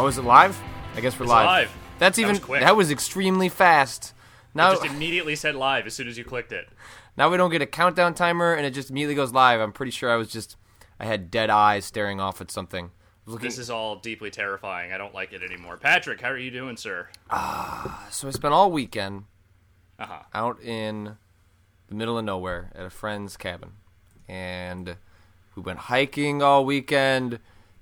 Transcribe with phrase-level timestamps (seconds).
[0.00, 0.56] Oh, is it live?
[0.94, 1.46] I guess we're It's live.
[1.46, 1.76] live.
[1.98, 2.60] That's That even was quick.
[2.60, 4.14] that was extremely fast.
[4.54, 6.68] Now, It just immediately said live as soon as you clicked it.
[7.16, 9.60] now we don't get a countdown timer, and it just immediately goes live.
[9.60, 10.56] I'm pretty sure I was just
[11.00, 12.90] I had dead eyes staring off at something.
[13.26, 14.92] Looking, This is all deeply terrifying.
[14.92, 15.76] I don't like it anymore.
[15.76, 17.08] Patrick, how are you doing, sir?
[17.30, 19.24] Ah, so I spent all weekend
[19.98, 20.22] Uh huh.
[20.32, 21.16] out in
[21.88, 23.72] the middle of nowhere at a friend's cabin,
[24.28, 24.96] and
[25.56, 27.40] we went hiking all weekend.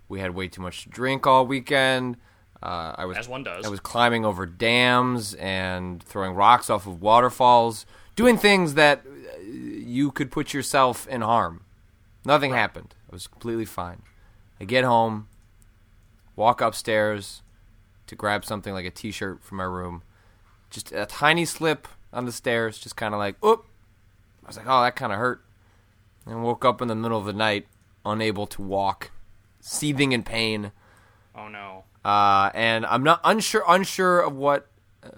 [0.08, 2.16] We had way too much to drink all weekend.
[2.62, 3.66] Uh, I was As one does.
[3.66, 9.40] I was climbing over dams and throwing rocks off of waterfalls, doing things that uh,
[9.40, 11.64] you could put yourself in harm.
[12.24, 12.94] Nothing happened.
[13.10, 14.02] I was completely fine.
[14.60, 15.28] I get home,
[16.34, 17.42] walk upstairs
[18.06, 20.02] to grab something like a t-shirt from my room.
[20.70, 23.66] Just a tiny slip on the stairs, just kind of like, oop.
[24.44, 25.44] I was like, oh, that kind of hurt.
[26.24, 27.66] And woke up in the middle of the night,
[28.04, 29.10] unable to walk,
[29.66, 30.72] seething in pain.
[31.34, 31.84] Oh no.
[32.04, 34.68] Uh, and I'm not unsure unsure of what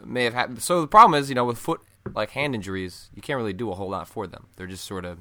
[0.04, 0.62] may have happened.
[0.62, 1.80] So the problem is, you know, with foot
[2.14, 4.46] like hand injuries, you can't really do a whole lot for them.
[4.56, 5.18] They're just sort of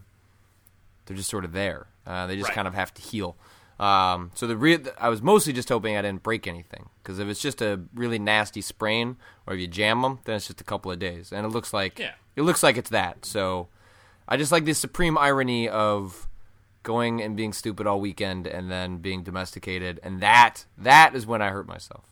[1.06, 1.88] they're just sort of there.
[2.06, 2.56] Uh, they just Right.
[2.56, 3.36] kind of have to heal.
[3.80, 7.28] Um, so the re- I was mostly just hoping I didn't break anything because if
[7.28, 10.64] it's just a really nasty sprain or if you jam them, then it's just a
[10.64, 11.32] couple of days.
[11.32, 12.14] And it looks like Yeah.
[12.36, 13.24] it looks like it's that.
[13.26, 13.68] So
[14.28, 16.27] I just like the supreme irony of
[16.88, 21.42] going and being stupid all weekend and then being domesticated, and that that is when
[21.42, 22.06] I hurt myself.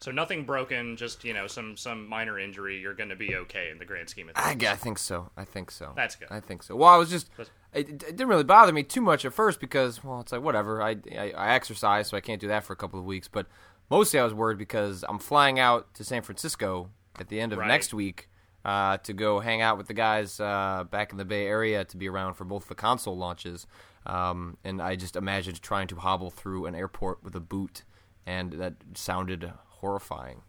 [0.00, 2.78] So nothing broken, just you know some some minor injury.
[2.78, 4.60] You're going to be okay in the grand scheme of I, things.
[4.60, 5.30] g- I think so.
[5.36, 5.92] I think so.
[5.96, 6.28] That's good.
[6.30, 6.76] I think so.
[6.76, 7.28] Well, I was just
[7.72, 10.80] it, it didn't really bother me too much at first because, well, it's like whatever.
[10.80, 13.26] I, I I exercise, so I can't do that for a couple of weeks.
[13.26, 13.46] But
[13.90, 17.58] mostly, I was worried because I'm flying out to San Francisco at the end of
[17.58, 17.66] Right.
[17.68, 18.28] next week
[18.68, 21.96] uh, to go hang out with the guys uh, back in the Bay Area to
[21.96, 23.66] be around for both the console launches.
[24.04, 27.84] Um, and I just imagined trying to hobble through an airport with a boot,
[28.26, 30.42] and that sounded horrifying.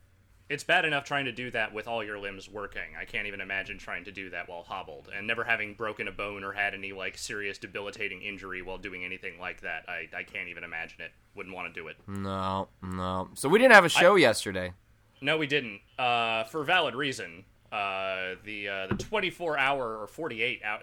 [0.50, 2.98] It's bad enough trying to do that with all your limbs working.
[3.00, 6.12] I can't even imagine trying to do that while hobbled and never having broken a
[6.12, 9.86] bone or had any like serious debilitating injury while doing anything like that.
[9.88, 11.12] I, I can't even imagine it.
[11.36, 11.96] Wouldn't want to do it.
[12.06, 13.30] No, no.
[13.36, 14.74] So we didn't have a show yesterday.
[15.22, 15.80] No, we didn't.
[15.98, 17.46] Uh, for valid reason.
[17.72, 20.80] Uh, the uh, the 24 hour or 48 hour,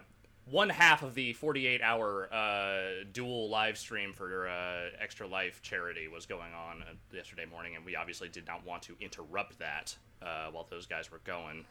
[0.49, 6.07] one half of the 48 hour uh, dual live stream for uh, Extra Life charity
[6.09, 9.97] was going on uh, yesterday morning, and we obviously did not want to interrupt that
[10.23, 11.65] uh, while those guys were going.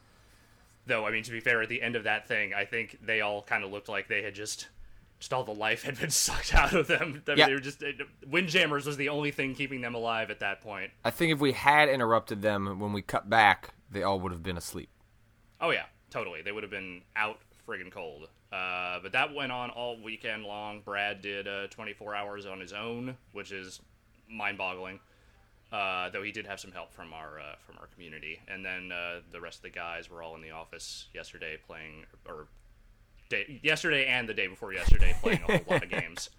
[0.86, 3.22] Though, I mean, to be fair, at the end of that thing, I think they
[3.22, 4.68] all kind of looked like they had just.
[5.18, 7.00] Just all the life had been sucked out of them.
[7.26, 7.46] I mean, Yeah.
[7.46, 7.82] They were just
[8.26, 10.90] Windjammers was the only thing keeping them alive at that point.
[11.06, 14.42] I think if we had interrupted them when we cut back, they all would have
[14.42, 14.90] been asleep.
[15.60, 16.42] Oh yeah, totally.
[16.42, 18.28] They would have been out friggin' cold.
[18.52, 20.80] Uh, but that went on all weekend long.
[20.84, 23.80] Brad did uh, 24 hours on his own, which is
[24.30, 25.00] mind-boggling.
[25.72, 28.92] Uh, though he did have some help from our uh, from our community, and then
[28.92, 32.46] uh, the rest of the guys were all in the office yesterday playing, or
[33.28, 36.30] day, yesterday and the day before yesterday playing a whole lot of games.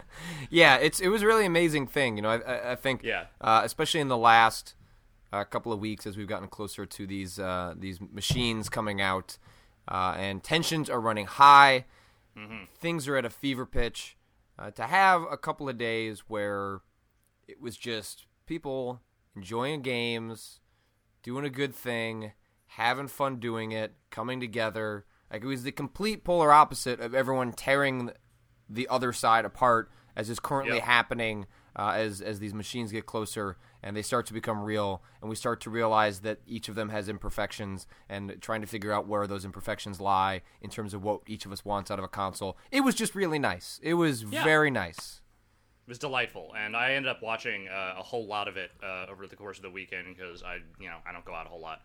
[0.50, 2.16] Yeah, it's it was a really amazing thing.
[2.16, 3.26] You know, I, I, I think, Yeah.
[3.42, 4.76] uh, especially in the last
[5.34, 9.38] uh, couple of weeks as we've gotten closer to these uh, these machines coming out,
[9.88, 11.86] uh, and tensions are running high.
[12.78, 14.16] Things are at a fever pitch.
[14.60, 16.82] Uh, to have a couple of days where
[17.48, 19.02] it was just people
[19.36, 20.60] enjoying games,
[21.24, 22.32] doing a good thing,
[22.68, 25.06] having fun doing it, coming together.
[25.32, 28.12] Like it was the complete polar opposite of everyone tearing
[28.70, 30.86] the other side apart, as is currently Yep.
[30.86, 31.46] happening
[31.76, 33.58] uh, as as these machines get closer
[33.88, 36.90] and they start to become real, and we start to realize that each of them
[36.90, 41.22] has imperfections, and trying to figure out where those imperfections lie in terms of what
[41.26, 42.58] each of us wants out of a console.
[42.70, 43.80] It was just really nice.
[43.82, 44.44] It was Yeah.
[44.44, 45.22] very nice.
[45.86, 49.06] It was delightful, and I ended up watching uh, a whole lot of it uh,
[49.10, 51.50] over the course of the weekend because I, you know, I don't go out a
[51.50, 51.82] whole lot.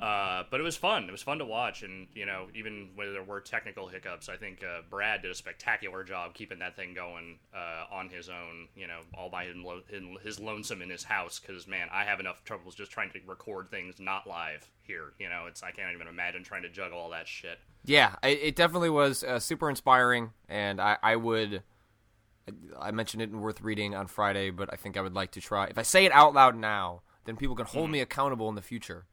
[0.00, 1.04] Uh, but it was fun.
[1.04, 4.36] It was fun to watch, and you know, even when there were technical hiccups, I
[4.36, 8.68] think uh, Brad did a spectacular job keeping that thing going uh, on his own.
[8.74, 11.38] You know, all by his, lo- in his lonesome in his house.
[11.38, 15.12] Because man, I have enough troubles just trying to record things not live here.
[15.18, 17.58] You know, it's I can't even imagine trying to juggle all that shit.
[17.84, 21.62] Yeah, it, it definitely was uh, super inspiring, and I, I would.
[22.78, 25.40] I mentioned it in Worth Reading on Friday, but I think I would like to
[25.40, 25.66] try.
[25.66, 28.62] If I say it out loud now, then people can hold me accountable in the
[28.62, 29.04] future.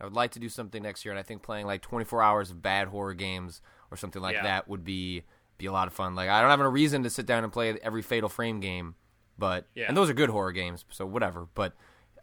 [0.00, 2.50] I would like to do something next year, and I think playing like 24 hours
[2.50, 3.60] of bad horror games
[3.90, 4.42] or something like Yeah.
[4.42, 5.22] that would be
[5.58, 6.14] be a lot of fun.
[6.16, 8.96] Like I don't have a reason to sit down and play every Fatal Frame game,
[9.38, 9.84] but Yeah.
[9.86, 11.46] and those are good horror games, so whatever.
[11.54, 11.74] But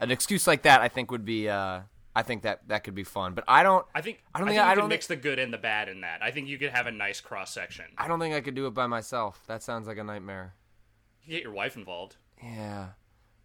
[0.01, 1.47] an excuse like that, I think would be.
[1.47, 1.81] Uh,
[2.15, 3.33] I think that that could be fun.
[3.35, 3.85] But I don't.
[3.95, 5.57] I think I don't I think think I don't think- mix the good and the
[5.57, 6.21] bad in that.
[6.21, 7.85] I think you could have a nice cross section.
[7.97, 9.43] I don't think I could do it by myself.
[9.47, 10.55] That sounds like a nightmare.
[11.23, 12.17] You get your wife involved.
[12.43, 12.89] Yeah.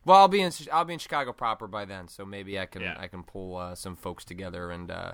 [0.05, 2.83] Well, I'll be in I'll be in Chicago proper by then, so maybe I can
[2.83, 2.97] Yeah.
[2.99, 5.13] I can pull uh, some folks together and uh,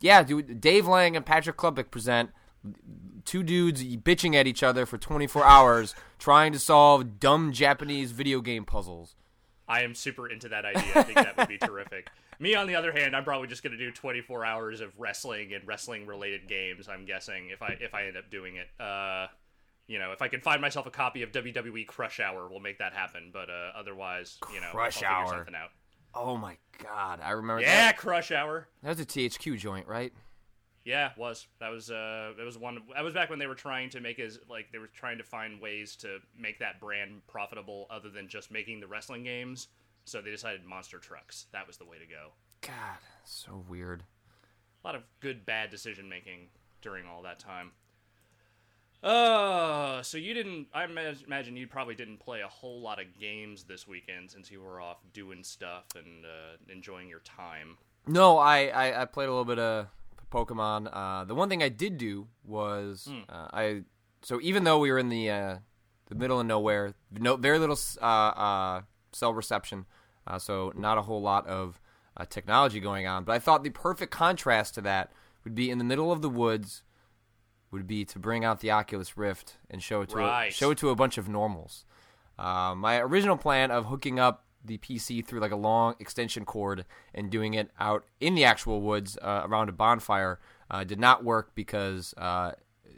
[0.00, 0.60] yeah, dude.
[0.60, 2.30] Dave Lang and Patrick Klepek present
[3.24, 8.40] two dudes bitching at each other for 24 hours trying to solve dumb Japanese video
[8.40, 9.14] game puzzles.
[9.68, 10.92] I am super into that idea.
[10.94, 12.08] I think that would be terrific.
[12.38, 15.54] Me, on the other hand, I'm probably just going to do 24 hours of wrestling
[15.54, 16.86] and wrestling related games.
[16.88, 18.68] I'm guessing if I if I end up doing it.
[18.78, 19.26] Uh,
[19.88, 22.78] you know, if I can find myself a copy of WWE Crush Hour, we'll make
[22.78, 23.30] that happen.
[23.32, 25.28] But uh, otherwise, you know, Crush I'll Hour.
[25.28, 25.70] something out.
[26.14, 27.98] Oh my god, I remember Yeah, that.
[27.98, 28.68] Crush Hour.
[28.82, 30.12] That was a THQ joint, right?
[30.84, 33.90] Yeah, was that was uh that was one that was back when they were trying
[33.90, 37.86] to make as like they were trying to find ways to make that brand profitable
[37.90, 39.66] other than just making the wrestling games.
[40.04, 41.46] So they decided monster trucks.
[41.52, 42.28] That was the way to go.
[42.60, 44.04] God, so weird.
[44.84, 46.46] A lot of good bad decision making
[46.82, 47.72] during all that time.
[49.02, 53.64] Uh, so you didn't I imagine you probably didn't play a whole lot of games
[53.64, 57.76] this weekend since you were off doing stuff and uh, enjoying your time.
[58.06, 59.86] No, I, I, I played a little bit of
[60.32, 60.88] Pokemon.
[60.92, 63.82] Uh, the one thing I did do was uh, I
[64.22, 65.56] so even though we were in the uh,
[66.08, 68.82] the middle of nowhere, no very little uh, uh,
[69.12, 69.86] cell reception,
[70.26, 71.80] uh, so not a whole lot of
[72.16, 73.24] uh, technology going on.
[73.24, 75.12] But I thought the perfect contrast to that
[75.44, 76.82] would be in the middle of the woods.
[77.72, 80.78] Would be to bring out the Oculus Rift and show it to a, show it
[80.78, 81.84] to a bunch of normals.
[82.38, 86.84] Uh, my original plan of hooking up the PC through like a long extension cord
[87.14, 90.38] and doing it out in the actual woods uh, around a bonfire
[90.70, 92.52] uh, did not work because uh,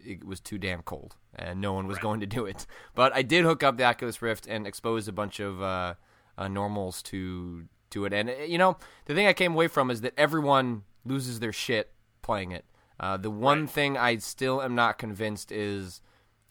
[0.04, 2.66] it was too damn cold and no one was going to do it.
[2.94, 5.94] But I did hook up the Oculus Rift and expose a bunch of uh,
[6.36, 8.12] uh, normals to to it.
[8.12, 8.76] And you know,
[9.06, 11.92] the thing I came away from is that everyone loses their shit
[12.22, 12.64] playing it.
[13.00, 16.00] Uh, the one thing I still am not convinced is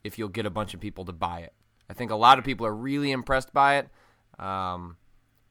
[0.04, 1.54] if you'll get a bunch of people to buy it.
[1.90, 3.90] I think a lot of people are really impressed by it,
[4.40, 4.98] um,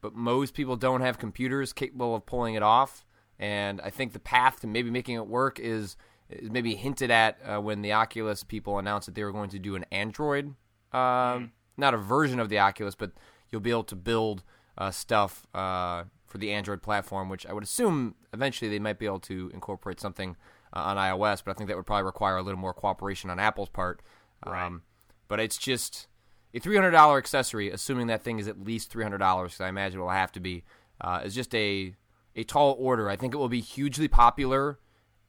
[0.01, 3.05] but most people don't have computers capable of pulling it off.
[3.39, 5.97] And I think the path to maybe making it work is,
[6.31, 9.59] is maybe hinted at uh, when the Oculus people announced that they were going to
[9.59, 10.55] do an Android,
[10.93, 13.13] um, not a version of the Oculus, but
[13.51, 14.43] you'll be able to build
[14.79, 19.07] uh, stuff uh, for the Android platform, which I would assume eventually they might be
[19.07, 20.37] able to incorporate something
[20.77, 23.39] uh, on iOS, but I think that would probably require a little more cooperation on
[23.39, 24.03] Apple's part.
[24.43, 24.83] Um,
[25.27, 26.07] but it's just
[26.53, 29.63] a three hundred dollar accessory, assuming that thing is at least three hundred dollars, because
[29.63, 30.65] I imagine it will have to be.
[31.01, 31.95] Uh, is just a
[32.35, 33.09] a tall order.
[33.09, 34.79] I think it will be hugely popular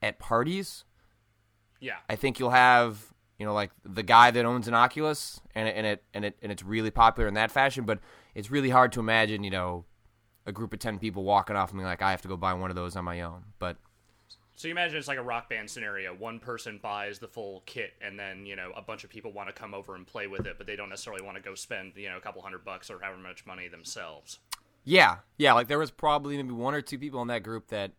[0.02, 0.84] at parties.
[1.80, 1.98] Yeah.
[2.10, 5.76] I think you'll have you know like the guy that owns an Oculus, and it,
[5.78, 7.86] and it and it and it's really popular in that fashion.
[7.86, 8.00] But
[8.36, 9.86] it's really hard to imagine you know
[10.46, 12.54] a group of ten people walking off and being like, I have to go buy
[12.54, 13.44] one of those on my own.
[13.60, 13.78] But
[14.58, 16.16] So you imagine it's like a rock band scenario.
[16.16, 19.50] One person buys the full kit, and then you know a bunch of people want
[19.50, 21.94] to come over and play with it, but they don't necessarily want to go spend
[21.96, 24.40] you know a couple hundred bucks or however much money themselves.
[24.84, 25.54] Yeah, yeah.
[25.54, 27.92] Like there was probably maybe one or two people in that group that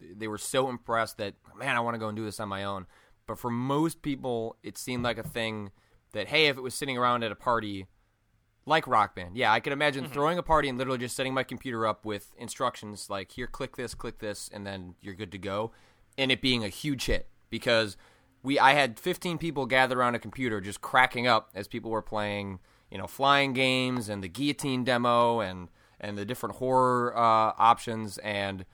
[0.00, 2.64] they were so impressed that man, I want to go and do this on my
[2.64, 2.86] own.
[3.26, 5.70] But for most people, it seemed like a thing
[6.12, 7.86] that hey, if it was sitting around at a party
[8.66, 10.12] like Rock Band, yeah, I could imagine mm-hmm.
[10.12, 13.76] throwing a party and literally just setting my computer up with instructions like here, click
[13.76, 15.72] this, click this, and then you're good to go,
[16.18, 17.96] and it being a huge hit because
[18.42, 22.02] we I had 15 people gathered around a computer just cracking up as people were
[22.02, 22.58] playing,
[22.90, 25.68] you know, flying games and the guillotine demo and
[26.00, 28.64] and the different horror uh, options and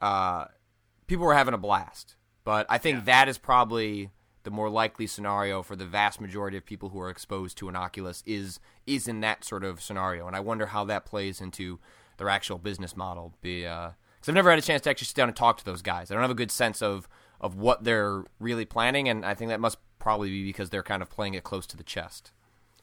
[0.00, 0.46] uh,
[1.06, 2.16] people were having a blast.
[2.44, 4.10] But I think that is probably
[4.42, 7.76] the more likely scenario for the vast majority of people who are exposed to an
[7.76, 11.78] Oculus is is in that sort of scenario, and I wonder how that plays into
[12.16, 13.34] their actual business model.
[13.40, 13.64] Be
[14.22, 16.10] because I've never had a chance to actually sit down and talk to those guys.
[16.10, 17.08] I don't have a good sense of
[17.40, 21.02] of what they're really planning, and I think that must probably be because they're kind
[21.02, 22.30] of playing it close to the chest.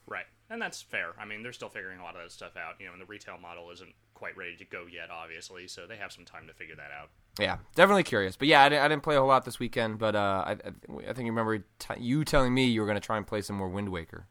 [0.05, 1.12] Right, and that's fair.
[1.17, 2.74] I mean, they're still figuring a lot of that stuff out.
[2.77, 5.96] You know, and the retail model isn't quite ready to go yet, obviously, so they
[5.96, 7.10] have some time to figure that out.
[7.39, 8.36] Yeah, definitely curious.
[8.36, 9.98] But yeah, I, I didn't play a whole lot this weekend.
[9.98, 13.05] But uh, I, I think you remember t- you telling me you were going to
[13.05, 14.27] try and play some more Wind Waker.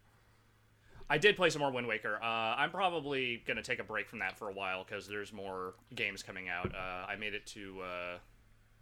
[1.10, 2.18] I did play some more Wind Waker.
[2.22, 5.74] Uh, I'm probably gonna take a break from that for a while because there's more
[5.94, 6.74] games coming out.
[6.74, 8.18] Uh, I made it to, uh,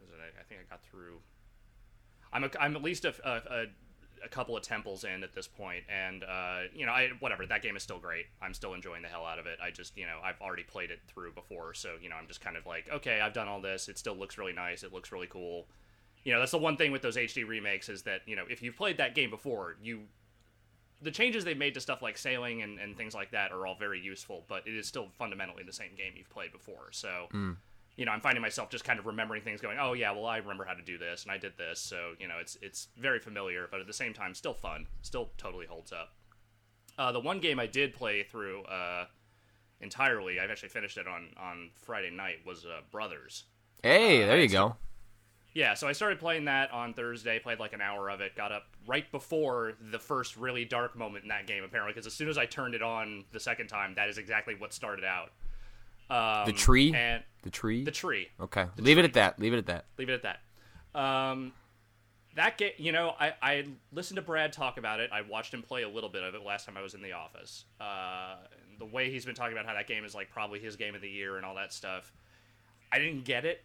[0.01, 0.35] it?
[0.39, 1.21] I, think I got through.
[2.33, 3.67] I'm a, I'm at least a, a, a,
[4.25, 7.47] a couple of temples in at this point, and uh, you know, I whatever.
[7.47, 8.27] That game is still great.
[8.43, 9.59] I'm still enjoying the hell out of it.
[9.63, 12.41] I just, you know, I've already played it through before, so you know, I'm just
[12.41, 13.89] kind of like, okay, I've done all this.
[13.89, 14.83] It still looks really nice.
[14.83, 15.67] It looks really cool.
[16.25, 18.63] You know, that's the one thing with those HD remakes is that you know, if
[18.63, 20.03] you've played that game before, you
[21.03, 23.77] the changes they've made to stuff like sailing and, and things like that are all
[23.79, 26.89] very useful, but it is still fundamentally the same game you've played before.
[26.93, 27.27] So,
[27.97, 30.39] you know, I'm finding myself just kind of remembering things, going, "Oh yeah, well I
[30.39, 33.19] remember how to do this, and I did this." So, you know, it's it's very
[33.21, 36.15] familiar, but at the same time, still fun, still totally holds up.
[36.99, 39.07] Uh, the one game I did play through, uh,
[39.81, 40.41] entirely.
[40.41, 42.39] I've actually finished it on on Friday night.
[42.47, 43.45] Was uh, Brothers.
[43.83, 44.77] Hey, Uh, there you go.
[45.57, 47.39] Yeah, so I started playing that on Thursday.
[47.39, 48.37] Played like an hour of it.
[48.37, 52.13] Got up right before the first really dark moment in that game, apparently, because as
[52.13, 55.33] soon as I turned it on the second time, that is exactly what started out.
[56.11, 56.93] Um, The tree?
[56.95, 57.85] and The tree.
[57.85, 58.29] the tree.
[58.39, 59.39] okay, leave it at that.
[59.39, 59.87] Leave it at that.
[59.97, 60.37] leave it at
[60.95, 61.01] that.
[61.01, 61.55] Um,
[62.35, 65.09] that game, you know, I, I listened to Brad talk about it.
[65.11, 67.13] I watched him play a little bit of it last time I was in the
[67.13, 67.65] office.
[67.81, 68.37] Uh,
[68.79, 71.01] the way he's been talking about how that game is like probably his game of
[71.01, 72.13] the year and all that stuff.
[72.93, 73.65] I didn't get it.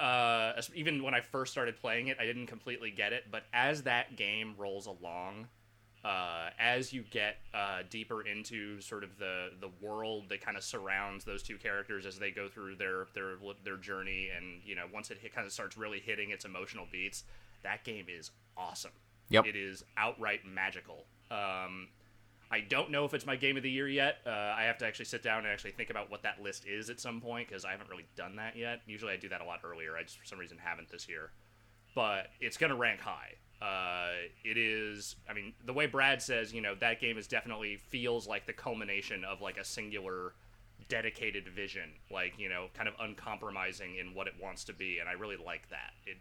[0.00, 3.24] Uh, even when I first started playing it, I didn't completely get it.
[3.30, 5.46] But as that game rolls along,
[6.04, 10.64] uh, as you get uh, deeper into sort of the the world that kind of
[10.64, 14.84] surrounds those two characters as they go through their their their journey, and you know
[14.92, 17.24] once it hit, kind of starts really hitting its emotional beats,
[17.62, 18.92] that game is awesome.
[19.30, 19.46] Yep.
[19.46, 21.04] it is outright magical.
[21.30, 21.88] Um,
[22.50, 24.18] I don't know if it's my game of the year yet.
[24.26, 26.90] Uh, I have to actually sit down and actually think about what that list is
[26.90, 28.80] at some point because I haven't really done that yet.
[28.86, 29.96] Usually I do that a lot earlier.
[29.96, 31.30] I just for some reason haven't this year.
[31.94, 33.34] But it's going to rank high.
[33.62, 34.12] Uh,
[34.44, 35.16] it is.
[35.28, 38.52] I mean, the way Brad says, you know, that game is definitely feels like the
[38.52, 40.32] culmination of like a singular,
[40.88, 41.90] dedicated vision.
[42.10, 45.36] Like you know, kind of uncompromising in what it wants to be, and I really
[45.36, 45.92] like that.
[46.06, 46.16] It,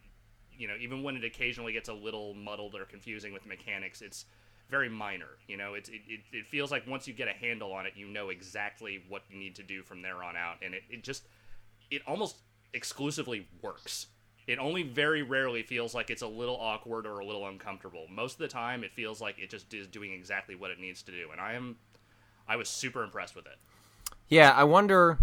[0.58, 4.26] you know, even when it occasionally gets a little muddled or confusing with mechanics, it's
[4.70, 5.38] very minor.
[5.48, 7.94] You know, it's, it, it, it feels like once you get a handle on it,
[7.96, 10.58] you know exactly what you need to do from there on out.
[10.62, 11.24] And it, it just,
[11.92, 12.38] it almost
[12.74, 14.08] exclusively works.
[14.48, 18.08] It only very rarely feels like it's a little awkward or a little uncomfortable.
[18.10, 21.04] Most of the time, it feels like it just is doing exactly what it needs
[21.04, 21.30] to do.
[21.32, 21.78] And I am,
[22.48, 23.58] I was super impressed with it.
[24.28, 25.20] Yeah, I wonder.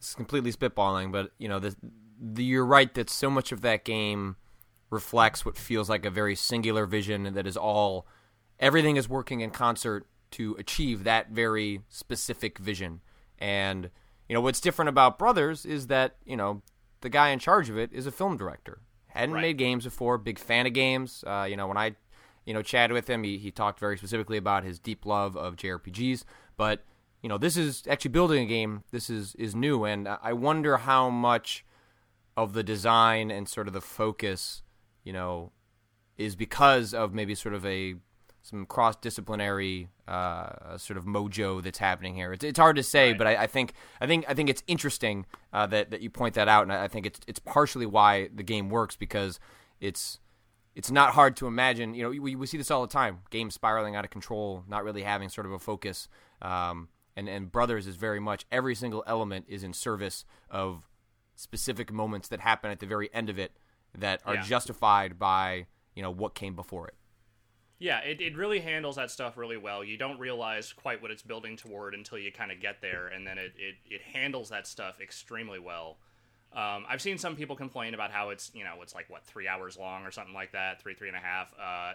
[0.00, 1.76] Is completely spitballing, but you know, the,
[2.20, 4.36] the you're right that so much of that game
[4.90, 8.06] reflects what feels like a very singular vision that is all
[8.62, 13.00] everything is working in concert to achieve that very specific vision.
[13.38, 13.90] And
[14.28, 16.62] you know, what's different about Brothers is that you know
[17.02, 18.80] the guy in charge of it is a film director.
[19.08, 19.42] Hadn't Right.
[19.42, 21.22] made games before, big fan of games.
[21.26, 21.96] Uh, you know, when I
[22.46, 25.56] you know chatted with him, he, he talked very specifically about his deep love of
[25.56, 26.24] JRPGs,
[26.56, 26.84] but
[27.20, 28.84] you know, this is actually building a game.
[28.90, 31.64] This is is new, and I wonder how much
[32.36, 34.62] of the design and sort of the focus,
[35.04, 35.52] you know,
[36.16, 37.96] is because of maybe sort of a
[38.42, 42.32] some cross disciplinary uh, sort of mojo that's happening here.
[42.32, 43.18] It's, it's hard to say, Right.
[43.18, 46.34] but I, I think I think I think it's interesting uh, that that you point
[46.34, 49.38] that out, and I I think it's it's partially why the game works because
[49.80, 50.18] it's
[50.74, 51.94] it's not hard to imagine.
[51.94, 54.82] You know, we, we see this all the time: games spiraling out of control, not
[54.84, 56.08] really having sort of a focus.
[56.40, 60.88] Um, and and Brothers is very much every single element is in service of
[61.36, 63.52] specific moments that happen at the very end of it
[63.96, 64.42] that are Yeah.
[64.42, 66.94] justified by you know what came before it.
[67.82, 69.82] Yeah, it, it really handles that stuff really well.
[69.82, 73.26] You don't realize quite what it's building toward until you kind of get there, and
[73.26, 75.96] then it, it, it handles that stuff extremely well.
[76.52, 79.48] Um, I've seen some people complain about how it's you know it's like what three
[79.48, 81.52] hours long or something like that, three three and a half.
[81.60, 81.94] Uh,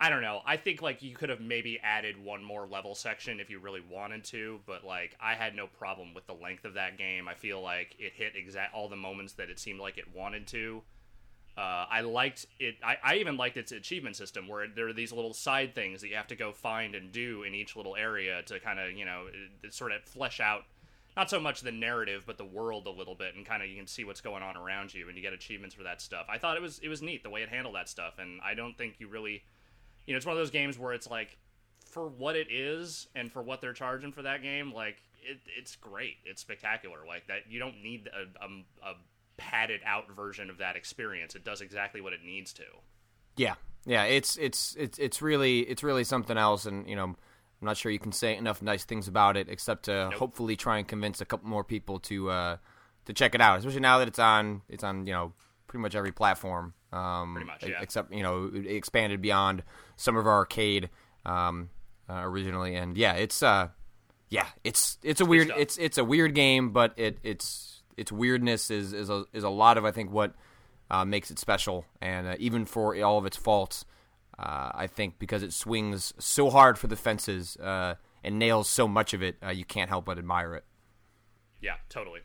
[0.00, 0.40] I don't know.
[0.46, 3.82] I think like you could have maybe added one more level section if you really
[3.90, 7.26] wanted to, but like I had no problem with the length of that game.
[7.26, 10.46] I feel like it hit exact all the moments that it seemed like it wanted
[10.48, 10.82] to.
[11.58, 12.76] Uh, I liked it.
[12.84, 16.08] I, I even liked its achievement system where there are these little side things that
[16.08, 19.04] you have to go find and do in each little area to kind of, you
[19.04, 20.66] know, it, it sort of flesh out
[21.16, 23.76] not so much the narrative but the world a little bit and kind of you
[23.76, 26.26] can see what's going on around you and you get achievements for that stuff.
[26.28, 28.54] I thought it was it was neat the way it handled that stuff and I
[28.54, 29.42] don't think you really
[30.06, 31.36] you know, it's one of those games where it's like
[31.84, 35.74] for what it is and for what they're charging for that game, like it, it's
[35.74, 36.18] great.
[36.24, 36.98] It's spectacular.
[37.06, 38.94] Like that, you don't need a, a, a
[39.38, 41.34] padded out version of that experience.
[41.34, 42.64] It does exactly what it needs to.
[43.36, 43.54] Yeah,
[43.86, 47.16] yeah, it's it's it's it's really it's really something else, and you know, I'm
[47.62, 50.86] not sure you can say enough nice things about it, except to hopefully try and
[50.86, 52.56] convince a couple more people to uh,
[53.06, 55.32] to check it out, especially now that it's on it's on you know
[55.66, 56.74] pretty much every platform.
[56.92, 57.80] Um, Pretty much, yeah.
[57.80, 59.62] Except you know it expanded beyond
[59.96, 60.90] some of our arcade
[61.24, 61.70] um,
[62.10, 63.68] uh, originally, and yeah, it's uh,
[64.28, 68.70] yeah, it's it's a weird it's it's a weird game, but it it's its weirdness
[68.70, 70.34] is is a, is a lot of I think what
[70.90, 73.84] uh, makes it special, and uh, even for all of its faults,
[74.38, 78.88] uh, I think because it swings so hard for the fences uh, and nails so
[78.88, 80.64] much of it, uh, you can't help but admire it.
[81.60, 82.20] Yeah, totally.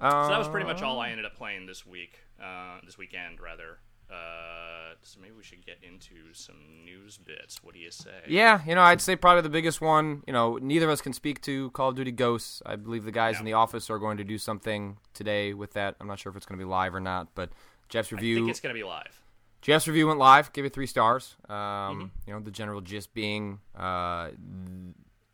[0.00, 2.96] Uh, So that was pretty much all I ended up playing this week, uh, this
[2.96, 3.78] weekend rather.
[4.12, 7.62] Uh, so maybe we should get into some news bits.
[7.64, 8.10] What do you say?
[8.28, 10.22] Yeah, you know, I'd say probably the biggest one.
[10.26, 12.62] You know, neither of us can speak to Call of Duty Ghosts.
[12.66, 13.38] I believe the guys No.
[13.40, 15.96] in the office are going to do something today with that.
[16.00, 17.50] I'm not sure if it's going to be live or not, but
[17.88, 18.36] Jeff's review.
[18.36, 19.20] I think it's gonna be live.
[19.60, 20.52] Jeff's review went live.
[20.52, 21.36] Gave it three stars.
[21.48, 22.04] Um, Mm-hmm.
[22.26, 24.30] You know, the general gist being, uh,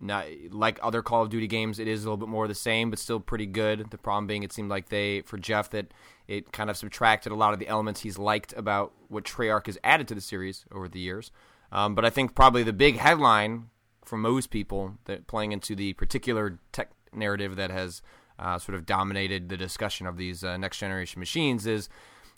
[0.01, 2.55] not like other Call of Duty games, it is a little bit more of the
[2.55, 3.91] same, but still pretty good.
[3.91, 5.93] The problem being, it seemed like they for Jeff that
[6.29, 9.79] it kind of subtracted a lot of the elements he's liked about what Treyarch has
[9.83, 11.33] added to the series over the years.
[11.73, 13.71] Um, but I think probably the big headline
[14.05, 18.03] for most people that playing into the particular tech narrative that has
[18.39, 21.89] uh, sort of dominated the discussion of these uh, next generation machines is,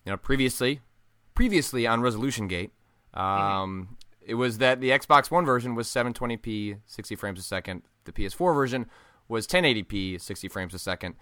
[0.04, 0.80] you know, previously,
[1.35, 2.73] previously on Resolution Gate,
[3.14, 3.94] um, mm-hmm.
[4.20, 7.82] it was that the Xbox One version was 720p, 60 frames a second.
[8.04, 8.87] The PS4 version
[9.28, 11.14] was 1080p, 60 frames a second.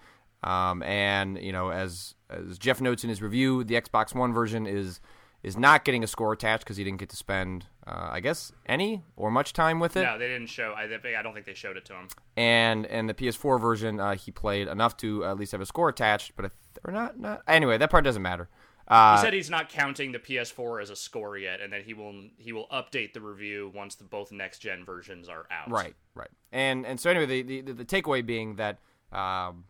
[0.43, 4.65] Um, and you know, as as Jeff notes in his review, the Xbox One version
[4.65, 4.99] is
[5.43, 8.51] is not getting a score attached because he didn't get to spend, uh, I guess,
[8.65, 10.03] any or much time with it.
[10.03, 10.73] No, they didn't show.
[10.75, 12.07] I, I don't think they showed it to him.
[12.35, 15.89] And and the PS4 version, uh, he played enough to at least have a score
[15.89, 16.51] attached, but
[16.83, 17.19] or not.
[17.19, 17.77] Not anyway.
[17.77, 18.49] That part doesn't matter.
[18.87, 21.93] Uh, he said he's not counting the PS4 as a score yet, and that he
[21.93, 25.69] will he will update the review once the both next gen versions are out.
[25.69, 26.29] Right, right.
[26.51, 28.79] And and so anyway, the the, the takeaway being that.
[29.11, 29.65] Um,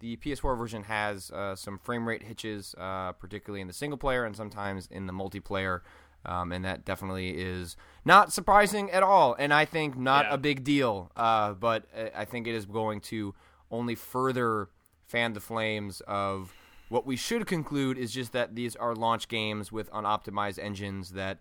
[0.00, 4.24] the PS4 version has uh, some frame rate hitches, uh, particularly in the single player
[4.24, 5.80] and sometimes in the multiplayer.
[6.26, 10.34] Um, and that definitely is not surprising at all, and I think not yeah.
[10.34, 11.12] a big deal.
[11.16, 13.34] Uh, but I think it is going to
[13.70, 14.68] only further
[15.06, 16.52] fan the flames of
[16.88, 21.38] what we should conclude is just that these are launch games with unoptimized engines that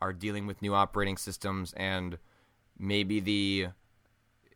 [0.00, 2.18] are dealing with new operating systems, and
[2.78, 3.68] maybe the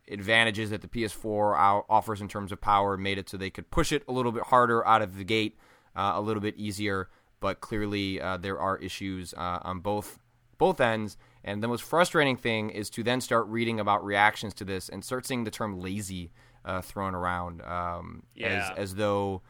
[0.09, 3.91] advantages that the PS4 offers in terms of power made it so they could push
[3.91, 5.57] it a little bit harder out of the gate,
[5.95, 7.09] uh, a little bit easier.
[7.39, 10.19] But clearly, uh, there are issues uh, on both
[10.57, 11.17] both ends.
[11.43, 15.03] And the most frustrating thing is to then start reading about reactions to this and
[15.03, 16.31] start seeing the term "lazy"
[16.65, 18.71] uh, thrown around um, yeah.
[18.75, 19.41] as as though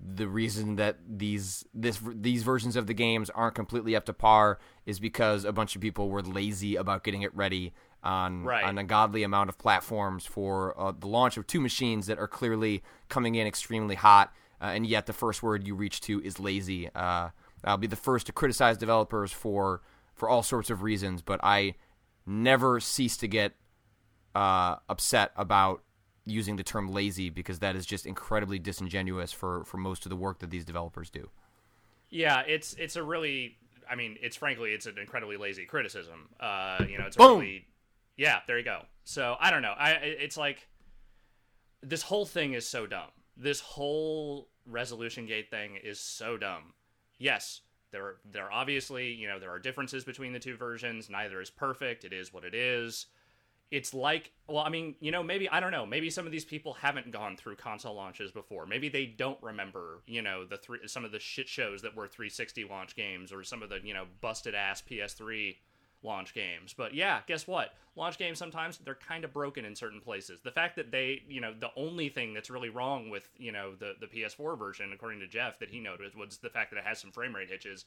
[0.00, 4.58] the reason that these this these versions of the games aren't completely up to par
[4.86, 7.72] is because a bunch of people were lazy about getting it ready
[8.04, 8.64] on right.
[8.64, 12.28] on a godly amount of platforms for uh, the launch of two machines that are
[12.28, 16.38] clearly coming in extremely hot, uh, and yet the first word you reach to is
[16.38, 16.90] lazy.
[16.94, 17.30] Uh,
[17.64, 19.80] I'll be the first to criticize developers for
[20.14, 21.74] for all sorts of reasons, but I
[22.26, 23.54] never cease to get
[24.34, 25.82] uh, upset about
[26.26, 30.16] using the term lazy because that is just incredibly disingenuous for for most of the
[30.16, 31.30] work that these developers do.
[32.10, 33.56] Yeah, it's it's a really
[33.90, 36.28] I mean, it's frankly, it's an incredibly lazy criticism.
[36.40, 37.40] Uh, you know, it's Boom.
[37.40, 37.66] really
[38.16, 38.82] yeah, there you go.
[39.04, 39.74] So I don't know.
[39.76, 40.68] I it's like
[41.82, 43.10] this whole thing is so dumb.
[43.36, 46.74] This whole resolution gate thing is so dumb.
[47.18, 47.60] Yes,
[47.92, 51.10] there there obviously you know there are differences between the two versions.
[51.10, 52.04] Neither is perfect.
[52.04, 53.06] It is what it is.
[53.70, 55.84] It's like well, I mean, you know, maybe I don't know.
[55.84, 58.66] Maybe some of these people haven't gone through console launches before.
[58.66, 62.06] Maybe they don't remember you know the three some of the shit shows that were
[62.06, 65.56] 360 launch games or some of the you know busted ass PS3
[66.04, 66.74] launch games.
[66.76, 67.74] But yeah, guess what?
[67.96, 70.40] Launch games sometimes they're kind of broken in certain places.
[70.40, 73.74] The fact that they, you know, the only thing that's really wrong with, you know,
[73.74, 76.84] the the PS4 version according to Jeff that he noted was the fact that it
[76.84, 77.84] has some frame rate hitches.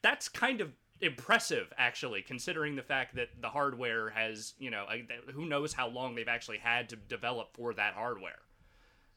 [0.00, 4.86] That's kind of impressive actually considering the fact that the hardware has, you know,
[5.32, 8.38] who knows how long they've actually had to develop for that hardware.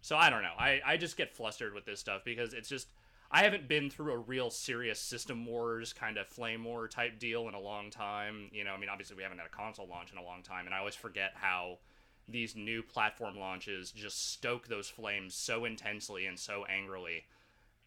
[0.02, 0.54] So I don't know.
[0.58, 2.88] I I just get flustered with this stuff because it's just
[3.32, 7.48] I haven't been through a real serious System Wars kind of flame war type deal
[7.48, 8.50] in a long time.
[8.52, 10.66] You know, I mean, obviously we haven't had a console launch in a long time,
[10.66, 11.80] and I always forget how
[12.28, 17.26] these new platform launches just stoke those flames so intensely and so angrily.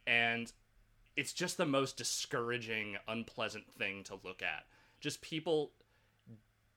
[0.07, 0.53] And
[1.17, 4.67] it's just the most discouraging, unpleasant thing to look at.
[5.01, 5.73] Just people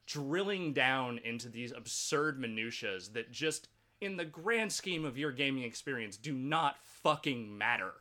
[0.07, 3.69] drilling down into these absurd minutiae that just
[4.01, 7.93] in the grand scheme of your gaming experience do not fucking matter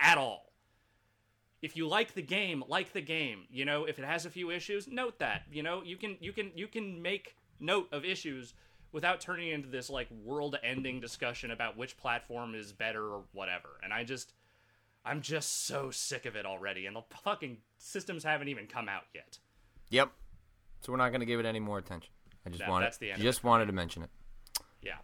[0.00, 0.52] at all.
[1.60, 3.44] If you like the game, like the game.
[3.50, 5.42] You know, if it has a few issues, note that.
[5.50, 8.54] You know, you can you can you can make note of issues
[8.92, 13.68] without turning into this like world-ending discussion about which platform is better or whatever.
[13.82, 14.32] And I just
[15.04, 19.04] I'm just so sick of it already and the fucking systems haven't even come out
[19.14, 19.38] yet.
[19.90, 20.10] Yep.
[20.80, 22.12] So we're not going to give it any more attention.
[22.46, 24.10] I just no, wanted just wanted to mention it.
[24.82, 24.98] Yeah.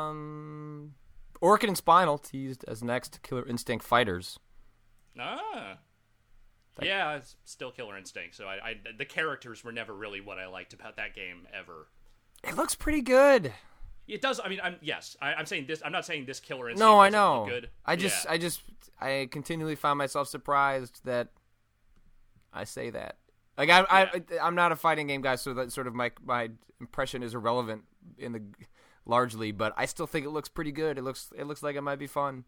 [0.00, 0.94] Um
[1.40, 4.38] Orchid and Spinal teased as next Killer Instinct fighters.
[5.18, 5.78] Ah.
[6.82, 8.36] yeah, it's still Killer Instinct.
[8.36, 11.88] So I, I, the characters were never really what I liked about that game ever.
[12.44, 13.52] It looks pretty good.
[14.08, 14.40] It does.
[14.42, 15.16] I mean, I'm yes.
[15.20, 15.82] I, am saying this.
[15.84, 16.80] I'm not saying this Killer Instinct.
[16.80, 17.46] No, I know.
[17.48, 17.70] Good.
[17.84, 18.32] I just, yeah.
[18.32, 18.62] I just,
[19.00, 21.28] I continually find myself surprised that
[22.52, 23.16] I say that.
[23.56, 24.38] Like I, yeah.
[24.40, 26.50] I, I'm not a fighting game guy, so that sort of my my
[26.80, 27.82] impression is irrelevant
[28.18, 28.42] in the
[29.06, 30.98] largely, but I still think it looks pretty good.
[30.98, 32.44] It looks it looks like it might be fun.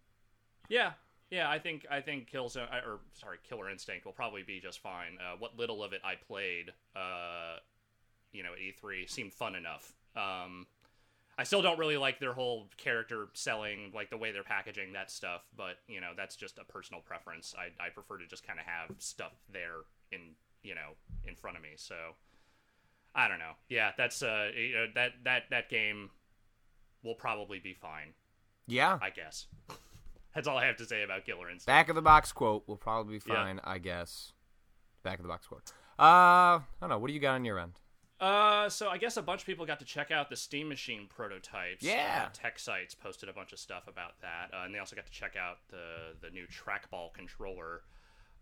[0.69, 0.93] Yeah,
[1.31, 1.51] yeah.
[1.51, 5.19] I think I think Killzone or sorry, Killer Instinct will probably be just fine.
[5.21, 7.57] Uh, what little of it I played, uh,
[8.33, 9.93] you know at E3 seemed fun enough.
[10.17, 10.67] Um,
[11.39, 15.11] I still don't really like their whole character selling, like the way they're packaging that
[15.11, 15.43] stuff.
[15.57, 17.55] But you know, that's just a personal preference.
[17.59, 20.21] I I prefer to just kind of have stuff there in
[20.63, 20.93] you know
[21.27, 21.71] in front of me.
[21.77, 21.95] So
[23.15, 23.53] I don't know.
[23.69, 26.11] Yeah, that's uh you know, that that that game
[27.03, 28.15] will probably be fine.
[28.67, 29.47] Yeah, I guess.
[30.35, 31.67] that's all I have to say about Killer Instinct.
[31.67, 33.57] Back of the box quote We'll probably be fine.
[33.57, 33.71] Yeah.
[33.71, 34.33] I guess.
[35.03, 35.73] Back of the box quote.
[35.99, 36.03] Uh,
[36.59, 36.99] I don't know.
[36.99, 37.73] What do you got on your end?
[38.23, 41.09] Uh, so I guess a bunch of people got to check out the Steam Machine
[41.09, 41.83] prototypes.
[41.83, 44.95] Yeah, uh, tech sites posted a bunch of stuff about that, uh, and they also
[44.95, 47.83] got to check out the the new trackball controller.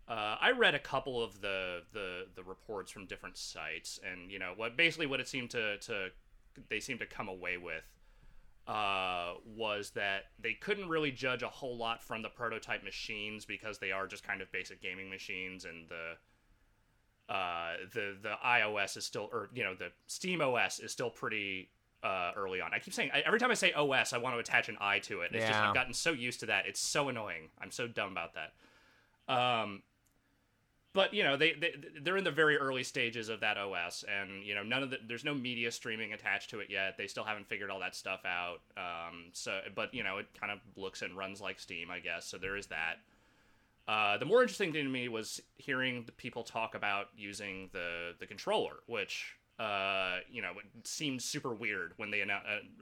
[0.07, 4.37] Uh, I read a couple of the, the the reports from different sites, and you
[4.37, 6.09] know what basically what it seemed to to
[6.69, 7.83] they seemed to come away with
[8.67, 13.79] uh, was that they couldn't really judge a whole lot from the prototype machines because
[13.79, 19.05] they are just kind of basic gaming machines, and the uh, the the iOS is
[19.05, 21.69] still, or you know, the Steam OS is still pretty
[22.03, 22.73] uh, early on.
[22.73, 25.21] I keep saying every time I say OS, I want to attach an I to
[25.21, 25.31] it.
[25.33, 25.49] It's yeah.
[25.49, 26.65] just I've gotten so used to that.
[26.67, 27.49] It's so annoying.
[27.59, 28.53] I'm so dumb about that.
[29.33, 29.83] Um,
[30.93, 34.43] but you know they, they they're in the very early stages of that OS, and
[34.43, 36.97] you know none of the there's no media streaming attached to it yet.
[36.97, 38.61] They still haven't figured all that stuff out.
[38.77, 42.25] Um, so, but you know it kind of looks and runs like Steam, I guess.
[42.25, 42.95] So there is that.
[43.87, 48.13] Uh, the more interesting thing to me was hearing the people talk about using the
[48.19, 50.51] the controller, which uh, you know
[50.83, 52.27] seemed super weird when they uh,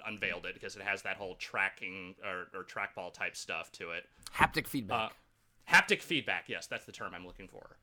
[0.07, 4.05] unveiled it because it has that whole tracking or, or trackball type stuff to it.
[4.35, 5.11] Haptic feedback.
[5.11, 6.45] Uh, haptic feedback.
[6.47, 7.77] Yes, that's the term I'm looking for.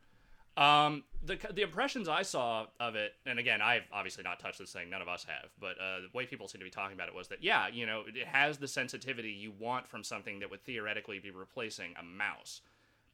[0.56, 4.72] Um, the the impressions I saw of it, and again, I've obviously not touched this
[4.72, 4.88] thing.
[4.88, 7.14] None of us have, but uh, the way people seem to be talking about it
[7.14, 10.64] was that yeah, you know, it has the sensitivity you want from something that would
[10.64, 12.62] theoretically be replacing a mouse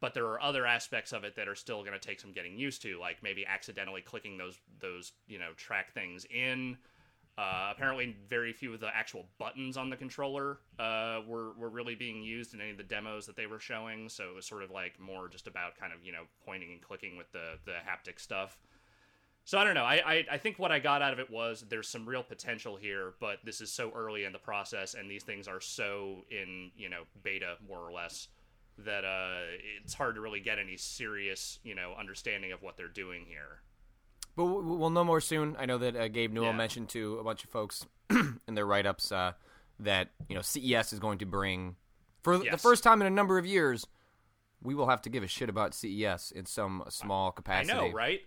[0.02, 2.58] but there are other aspects of it that are still going to take some getting
[2.58, 6.76] used to, like maybe accidentally clicking those those you know track things in.
[7.38, 11.94] Uh, apparently, very few of the actual buttons on the controller uh, were were really
[11.94, 14.08] being used in any of the demos that they were showing.
[14.08, 16.82] So it was sort of like more just about kind of you know pointing and
[16.82, 18.58] clicking with the the haptic stuff.
[19.44, 19.84] So I don't know.
[19.84, 22.76] I, I, I think what I got out of it was there's some real potential
[22.76, 26.70] here, but this is so early in the process, and these things are so in
[26.76, 28.28] you know beta more or less
[28.78, 29.40] that uh,
[29.82, 33.62] it's hard to really get any serious, you know, understanding of what they're doing here.
[34.34, 35.56] But we'll know more soon.
[35.58, 36.56] I know that uh, Gabe Newell yeah.
[36.56, 39.32] mentioned to a bunch of folks in their write ups uh,
[39.80, 41.76] that you know CES is going to bring
[42.22, 42.52] for yes.
[42.52, 43.86] the first time in a number of years.
[44.62, 47.72] We will have to give a shit about CES in some small capacity.
[47.72, 48.20] I know, right?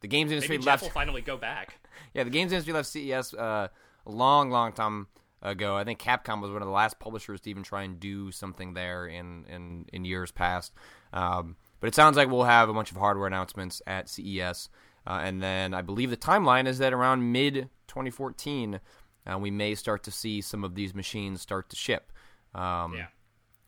[0.00, 0.84] The games industry Maybe left.
[0.84, 1.80] Jeff will finally go back.
[2.14, 3.68] yeah, the games industry left CES uh,
[4.06, 5.08] a long, long time
[5.42, 5.76] ago.
[5.76, 8.74] I think Capcom was one of the last publishers to even try and do something
[8.74, 10.72] there in in, in years past.
[11.12, 14.68] Um, but it sounds like we'll have a bunch of hardware announcements at CES,
[15.08, 18.80] uh, and then I believe the timeline is that around mid 2014,
[19.26, 22.12] uh, we may start to see some of these machines start to ship.
[22.54, 23.06] Um, yeah.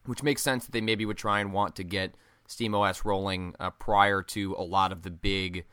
[0.06, 2.14] Which makes sense that they maybe would try and want to get
[2.48, 5.64] SteamOS rolling uh, prior to a lot of the big,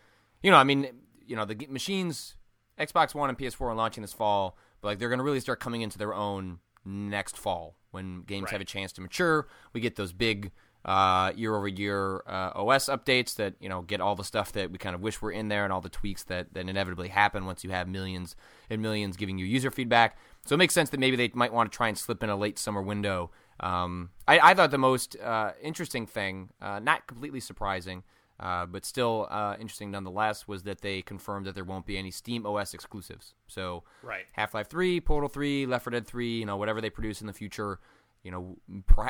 [0.42, 0.88] you know, I mean,
[1.26, 2.36] you know, the machines,
[2.80, 5.60] Xbox One and PS4 are launching this fall but like they're going to really start
[5.60, 8.52] coming into their own next fall when games right.
[8.52, 9.48] have a chance to mature.
[9.74, 10.52] We get those big
[10.86, 14.72] uh, year over year uh, OS updates that you know get all the stuff that
[14.72, 17.46] we kind of wish were in there and all the tweaks that that inevitably happen
[17.46, 18.36] once you have millions
[18.70, 20.18] and millions giving you user feedback.
[20.46, 22.38] So it makes sense that maybe they might want to try and slip in a
[22.38, 23.32] late summer window.
[23.60, 28.04] Um, I, I, thought the most uh, interesting thing, uh, not completely surprising,
[28.40, 32.12] uh, but still uh, interesting nonetheless, was that they confirmed that there won't be any
[32.12, 33.34] Steam OS exclusives.
[33.48, 34.26] So, right.
[34.34, 37.28] Half Life Three, Portal Three, Left 4 Dead Three, you know, whatever they produce in
[37.28, 37.80] the future,
[38.24, 38.58] you know,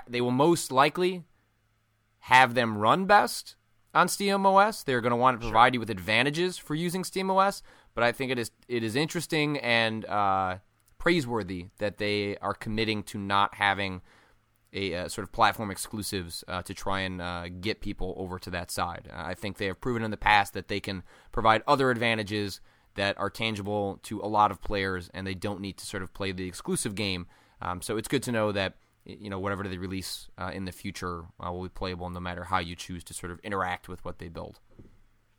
[0.08, 1.24] they will most likely
[2.20, 3.56] have them run best
[3.94, 4.84] on Steam OS.
[4.84, 5.74] They're going to want to provide sure.
[5.76, 7.64] you with advantages for using Steam OS,
[7.96, 10.58] but I think it is it is interesting and uh,
[10.98, 14.02] praiseworthy that they are committing to not having
[14.74, 18.50] a uh, sort of platform exclusives uh, to try and uh, get people over to
[18.50, 19.10] that side.
[19.14, 22.60] I think they have proven in the past that they can provide other advantages
[22.96, 26.14] that are tangible to a lot of players, and they don't need to sort of
[26.14, 27.28] play the exclusive game.
[27.62, 28.76] Um, so it's good to know that
[29.08, 32.44] you know whatever they release uh, in the future uh, will be playable, no matter
[32.44, 34.60] how you choose to sort of interact with what they build.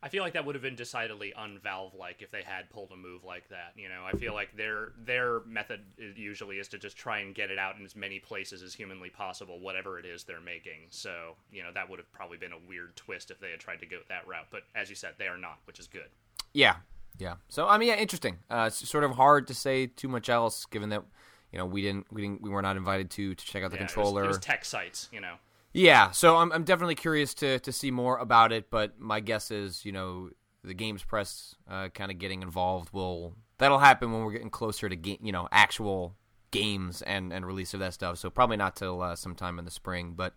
[0.01, 2.95] I feel like that would have been decidedly unvalve like if they had pulled a
[2.95, 3.73] move like that.
[3.75, 5.81] You know, I feel like their their method
[6.15, 9.09] usually is to just try and get it out in as many places as humanly
[9.09, 10.87] possible, whatever it is they're making.
[10.89, 13.81] So, you know, that would have probably been a weird twist if they had tried
[13.81, 14.47] to go that route.
[14.51, 16.07] But as you said, they are not, which is good.
[16.53, 16.77] Yeah,
[17.17, 17.35] yeah.
[17.49, 18.37] So I mean, yeah, interesting.
[18.49, 21.03] Uh, it's sort of hard to say too much else, given that
[21.51, 23.77] you know we didn't we didn't we were not invited to to check out the
[23.77, 24.23] yeah, controller.
[24.23, 25.35] It was, it was tech sites, you know.
[25.73, 29.51] Yeah, so I'm I'm definitely curious to to see more about it, but my guess
[29.51, 30.29] is, you know,
[30.63, 34.89] the games press uh, kind of getting involved will that'll happen when we're getting closer
[34.89, 36.15] to game, you know, actual
[36.51, 38.17] games and and release of that stuff.
[38.17, 40.13] So probably not till uh, sometime in the spring.
[40.15, 40.33] But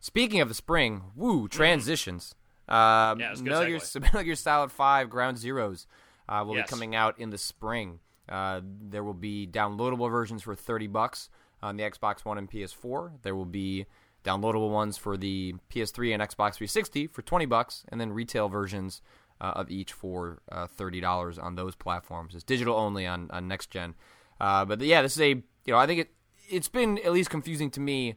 [0.00, 2.34] speaking of the spring, woo transitions.
[2.68, 4.00] Uh, Yeah, it's a good Metal, Gear, segue.
[4.02, 5.86] Metal Gear Solid Five Ground Zeroes
[6.28, 6.66] uh, will Yes.
[6.66, 8.00] be coming out in the spring.
[8.28, 11.30] Uh, there will be downloadable versions for thirty bucks
[11.62, 13.22] on the Xbox One and PS4.
[13.22, 13.86] There will be
[14.24, 19.00] downloadable ones for the PS3 and Xbox 360 for twenty bucks, and then retail versions
[19.40, 22.34] uh, of each for uh, thirty dollars on those platforms.
[22.34, 23.94] It's digital only on, on next gen.
[24.40, 26.10] Uh, but yeah, this is a you know I think it
[26.48, 28.16] it's been at least confusing to me.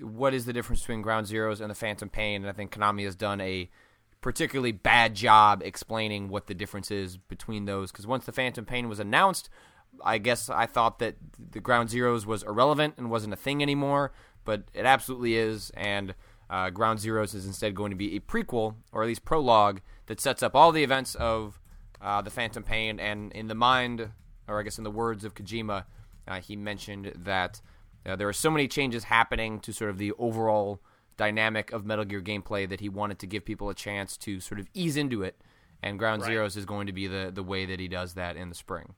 [0.00, 2.42] What is the difference between Ground Zeroes and the Phantom Pain?
[2.42, 3.70] And I think Konami has done a
[4.20, 7.92] particularly bad job explaining what the difference is between those.
[7.92, 9.48] Because once the Phantom Pain was announced,
[10.04, 14.12] I guess I thought that the Ground Zeroes was irrelevant and wasn't a thing anymore,
[14.44, 15.70] but it absolutely is.
[15.74, 16.14] And
[16.50, 20.20] uh, Ground Zeroes is instead going to be a prequel, or at least prologue, that
[20.20, 21.60] sets up all the events of
[22.00, 22.98] uh, the Phantom Pain.
[23.00, 24.10] And in the mind,
[24.46, 25.84] or I guess in the words of Kojima,
[26.26, 27.60] uh, he mentioned that
[28.06, 30.80] uh, there are so many changes happening to sort of the overall
[31.18, 34.58] dynamic of Metal Gear gameplay that he wanted to give people a chance to sort
[34.58, 35.38] of ease into it.
[35.82, 36.32] And Ground Right.
[36.32, 38.94] Zeroes is going to be the, the way that he does that in the spring.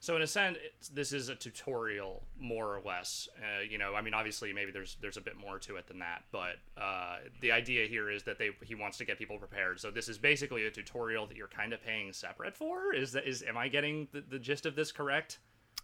[0.00, 3.28] So in a sense, it's, this is a tutorial, more or less.
[3.36, 5.98] Uh, you know, I mean, obviously, maybe there's there's a bit more to it than
[5.98, 9.80] that, but uh, the idea here is that they he wants to get people prepared.
[9.80, 12.94] So this is basically a tutorial that you're kind of paying separate for.
[12.94, 15.40] Is that is am I getting the, the gist of this correct?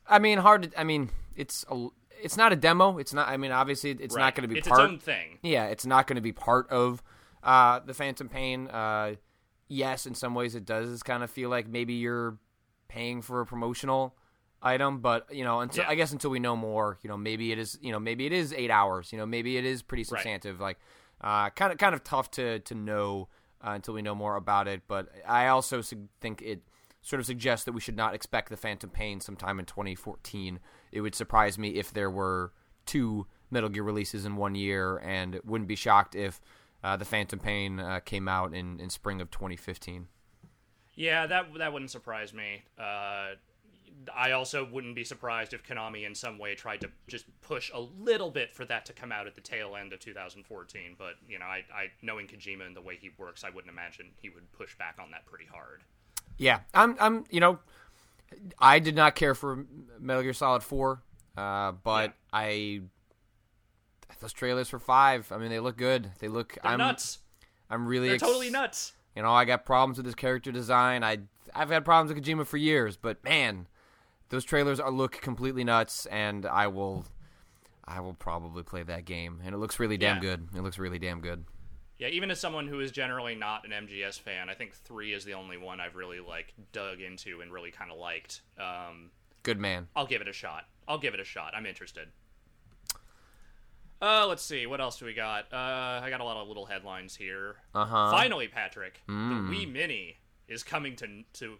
[0.06, 0.62] I mean, hard.
[0.62, 1.88] To, I mean, it's a,
[2.22, 2.98] it's not a demo.
[2.98, 3.28] It's not.
[3.28, 4.80] I mean, obviously, it's not going to be it's part.
[4.80, 5.38] its own thing.
[5.42, 7.02] Yeah, it's not going to be part of
[7.42, 8.68] uh, the Phantom Pain.
[8.68, 9.14] Uh,
[9.68, 12.38] yes, in some ways it does kind of feel like maybe you're
[12.88, 14.16] paying for a promotional
[14.62, 15.90] item, but you know, until Yeah.
[15.90, 18.32] I guess until we know more, you know, maybe it is, you know, maybe it
[18.32, 19.12] is eight hours.
[19.12, 20.60] You know, maybe it is pretty substantive.
[20.60, 20.78] Like,
[21.20, 23.28] uh, kind of kind of tough to to know
[23.66, 24.82] uh, until we know more about it.
[24.88, 25.82] But I also
[26.20, 26.62] think it
[27.02, 30.58] sort of suggests that we should not expect the Phantom Pain sometime in 2014.
[30.94, 32.52] It would surprise me if there were
[32.86, 36.40] two Metal Gear releases in one year, and wouldn't be shocked if
[36.82, 40.06] uh, the Phantom Pain uh, came out in, in spring of 2015.
[40.94, 42.62] Yeah, that that wouldn't surprise me.
[42.78, 43.30] Uh,
[44.14, 47.80] I also wouldn't be surprised if Konami in some way tried to just push a
[47.80, 50.96] little bit for that to come out at the tail end of 2014.
[50.98, 54.10] But you know, I, I knowing Kojima and the way he works, I wouldn't imagine
[54.20, 55.82] he would push back on that pretty hard.
[56.36, 56.96] Yeah, I'm.
[57.00, 57.24] I'm.
[57.30, 57.58] You know,
[58.58, 59.64] I did not care for
[59.98, 61.02] Metal Gear Solid Four,
[61.36, 62.10] uh, but Yeah.
[62.32, 62.80] I
[64.20, 65.30] those trailers for five.
[65.32, 66.10] I mean, they look good.
[66.18, 66.54] They look.
[66.62, 66.78] They're I'm.
[66.78, 67.18] nuts.
[67.70, 68.08] I'm really.
[68.08, 68.92] They're ex- totally nuts.
[69.16, 71.02] You know, I got problems with his character design.
[71.04, 71.18] I
[71.54, 73.68] I've had problems with Kojima for years, but man,
[74.30, 77.04] those trailers are look completely nuts, and I will.
[77.86, 80.22] I will probably play that game, and it looks really damn Yeah.
[80.22, 80.48] good.
[80.56, 81.44] It looks really damn good.
[81.98, 85.24] Yeah, even as someone who is generally not an MGS fan, I think three is
[85.24, 88.40] the only one I've really like dug into and really kind of liked.
[88.58, 89.10] Um,
[89.44, 89.86] Good man.
[89.94, 90.64] I'll give it a shot.
[90.88, 91.52] I'll give it a shot.
[91.56, 92.08] I'm interested.
[94.02, 94.66] Uh, let's see.
[94.66, 95.52] What else do we got?
[95.52, 97.56] Uh, I got a lot of little headlines here.
[97.74, 98.10] Uh huh.
[98.10, 99.50] Finally, Patrick, Mm.
[99.50, 101.56] the Wii Mini is coming to to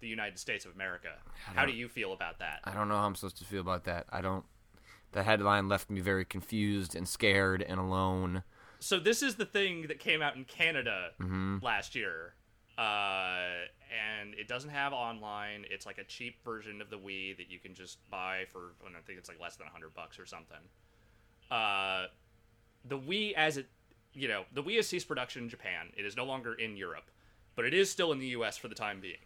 [0.00, 1.14] the United States of America.
[1.54, 2.60] How do you feel about that?
[2.64, 4.06] I don't know how I'm supposed to feel about that.
[4.10, 4.44] I don't.
[5.12, 8.44] The headline left me very confused and scared and alone.
[8.84, 11.64] So this is the thing that came out in Canada Mm-hmm.
[11.64, 12.34] last year,
[12.76, 13.38] uh,
[13.88, 15.64] and it doesn't have online.
[15.70, 18.74] It's like a cheap version of the Wii that you can just buy for.
[18.86, 20.58] I think it's like less than hundred bucks or something.
[21.50, 22.08] Uh,
[22.84, 23.68] the Wii, as it,
[24.12, 25.90] you know, the Wii has ceased production in Japan.
[25.96, 27.10] It is no longer in Europe,
[27.56, 28.58] but it is still in the U.S.
[28.58, 29.24] for the time being.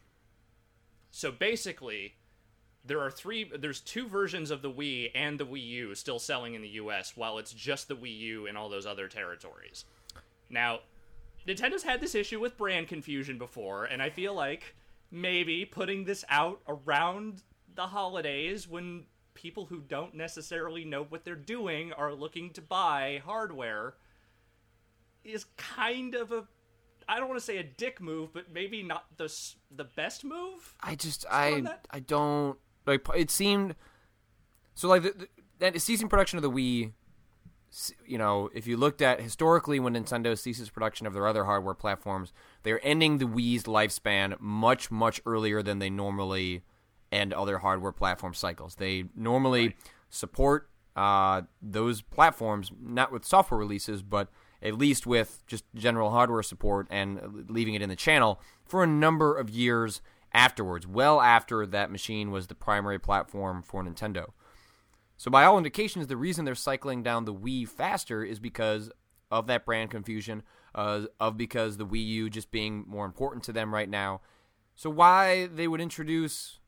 [1.10, 2.14] So basically,
[2.88, 3.50] there are three.
[3.56, 7.12] There's two versions of the Wii and the Wii U still selling in the U.S.,
[7.14, 9.84] while it's just the Wii U in all those other territories.
[10.50, 10.80] Now,
[11.46, 14.74] Nintendo's had this issue with brand confusion before, and I feel like
[15.10, 17.42] maybe putting this out around
[17.74, 23.22] the holidays when people who don't necessarily know what they're doing are looking to buy
[23.24, 23.94] hardware
[25.24, 26.48] is kind of a
[27.08, 29.32] I don't want to say a dick move, but maybe not the
[29.74, 30.74] the best move.
[30.82, 31.62] I just I?
[31.90, 33.06] I don't like.
[33.14, 33.74] It seemed
[34.74, 36.92] so like the, the, that ceasing production of the Wii.
[38.06, 41.74] You know, if you looked at historically when Nintendo ceases production of their other hardware
[41.74, 46.62] platforms, they're ending the Wii's lifespan much much earlier than they normally
[47.12, 48.76] end other hardware platform cycles.
[48.76, 49.76] They normally
[50.08, 54.28] support uh, those platforms not with software releases, but
[54.62, 58.86] at least with just general hardware support and leaving it in the channel for a
[58.86, 60.00] number of years
[60.38, 64.28] afterwards, well after that machine was the primary platform for Nintendo.
[65.16, 68.90] So, by all indications, the reason they're cycling down the Wii faster is because
[69.30, 70.42] of that brand confusion,
[70.74, 74.20] uh, of because the Wii U just being more important to them right now.
[74.76, 76.60] So why they would introduce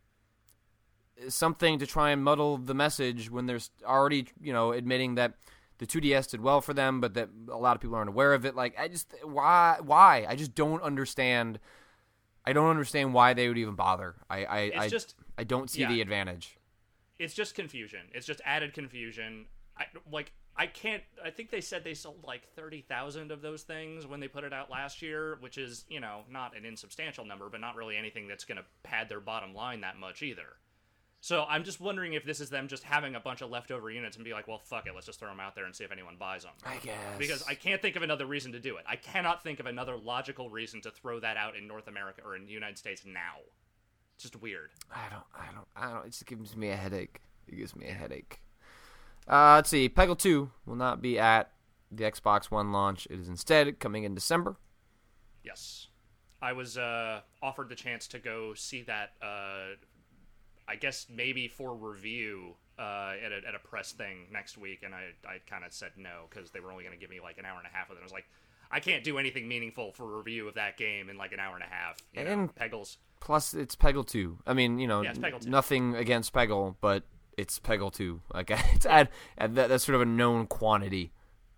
[1.29, 5.35] something to try and muddle the message when there's already you know admitting that
[5.79, 8.45] the 2DS did well for them, but that a lot of people aren't aware of
[8.45, 8.55] it.
[8.57, 11.61] Like I just why why I just don't understand.
[12.51, 14.17] I don't understand why they would even bother.
[14.29, 15.89] I I It's I, just- I don't see yeah.
[15.89, 16.57] the advantage.
[17.19, 18.01] it's just confusion.
[18.13, 19.47] It's just added confusion.
[19.79, 21.03] I, like I can't.
[21.25, 24.45] I think they said they sold like thirty thousand of those things when they put
[24.45, 27.97] it out last year, which is you know not an insubstantial number, but not really
[27.97, 30.57] anything that's going to pad their bottom line that much either.
[31.23, 34.17] So I'm just wondering if this is them just having a bunch of leftover units
[34.17, 35.93] and be like, well, fuck it, let's just throw them out there and see if
[35.93, 36.53] anyone buys them.
[36.65, 38.85] I guess Because I can't think of another reason to do it.
[38.89, 42.37] I cannot think of another logical reason to throw that out in North America or
[42.37, 43.37] in the United States now.
[44.15, 44.71] It's just weird.
[44.95, 46.07] I don't, I don't, I don't.
[46.07, 47.21] It just gives me a headache.
[47.47, 48.41] It gives me a headache.
[49.29, 49.89] Uh, let's see.
[49.89, 51.51] Peggle 2 will not be at
[51.91, 53.07] the Xbox One launch.
[53.11, 54.57] It is instead coming in December.
[55.45, 55.89] Yes.
[56.43, 59.77] I was uh, offered the chance to go see that, uh,
[60.71, 64.95] I guess maybe for review uh, at, a, at a press thing next week, and
[64.95, 67.39] I, I kind of said no because they were only going to give me like
[67.39, 68.01] an hour and a half of it.
[68.01, 68.27] I was like,
[68.71, 71.55] I can't do anything meaningful for a review of that game in like an hour
[71.57, 71.97] and a half.
[72.15, 72.99] You know, And- Peggles.
[73.21, 74.39] Plus, it's Peggle 2.
[74.47, 75.51] I mean, you know, Yeah, it's Peggle 2.
[75.51, 77.03] nothing against Peggle, but
[77.37, 78.21] it's Peggle 2.
[78.33, 81.13] Like, it's at, at that, that's sort of a known quantity.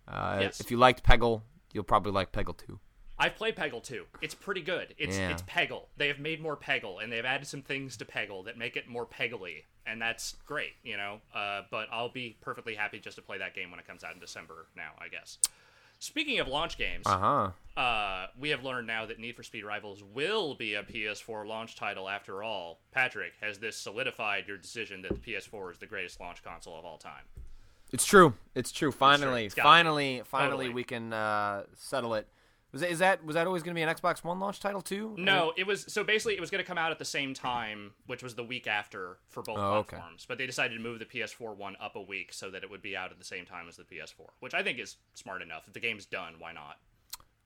[0.07, 0.59] Uh, Yes.
[0.59, 2.79] If you liked Peggle, you'll probably like Peggle 2.
[3.17, 4.05] I've played Peggle too.
[4.21, 4.95] It's pretty good.
[4.97, 5.29] It's Yeah.
[5.31, 5.87] it's Peggle.
[5.97, 8.87] They have made more Peggle, and they've added some things to Peggle that make it
[8.87, 11.21] more Peggly, and that's great, you know.
[11.33, 14.13] Uh, but I'll be perfectly happy just to play that game when it comes out
[14.13, 14.67] in December.
[14.75, 15.37] Now, I guess.
[15.99, 17.79] Speaking of launch games, Uh huh.
[17.79, 21.75] uh, we have learned now that Need for Speed Rivals will be a PS4 launch
[21.77, 22.81] title after all.
[22.91, 26.83] Patrick, has this solidified your decision that the PS4 is the greatest launch console of
[26.83, 27.23] all time?
[27.93, 28.33] It's true.
[28.55, 28.91] It's true.
[28.91, 30.69] Finally, It's gotta finally, finally, Totally.
[30.73, 32.27] we can uh, settle it.
[32.73, 34.81] Was that, is that was that always going to be an Xbox One launch title
[34.81, 35.13] too?
[35.17, 37.91] No, it was so basically it was going to come out at the same time,
[38.07, 39.95] which was the week after for both Oh, okay.
[39.95, 40.25] platforms.
[40.27, 42.81] But they decided to move the PS4 one up a week so that it would
[42.81, 45.65] be out at the same time as the PS4, which I think is smart enough.
[45.67, 46.77] If the game's done, why not?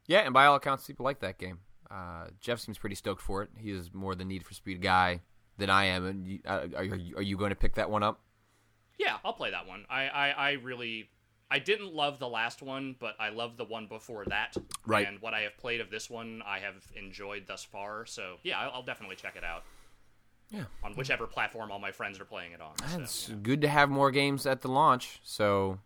[0.05, 1.59] Yeah, and by all accounts, people like that game.
[1.91, 3.49] Uh, Jeff seems pretty stoked for it.
[3.57, 5.19] He is more the Need for Speed guy
[5.57, 6.05] than I am.
[6.05, 8.21] And you, uh, are, you, are you going to pick that one up?
[8.97, 9.85] Yeah, I'll play that one.
[9.89, 11.09] I, I, I really
[11.49, 14.55] I didn't love the last one, but I love the one before that.
[14.85, 15.07] Right.
[15.07, 18.05] And what I have played of this one, I have enjoyed thus far.
[18.05, 19.63] So yeah, I'll, I'll definitely check it out
[20.49, 22.77] Yeah, on whichever platform all my friends are playing it on.
[22.89, 23.35] So, it's yeah.
[23.41, 25.19] good to have more games at the launch.
[25.23, 25.79] So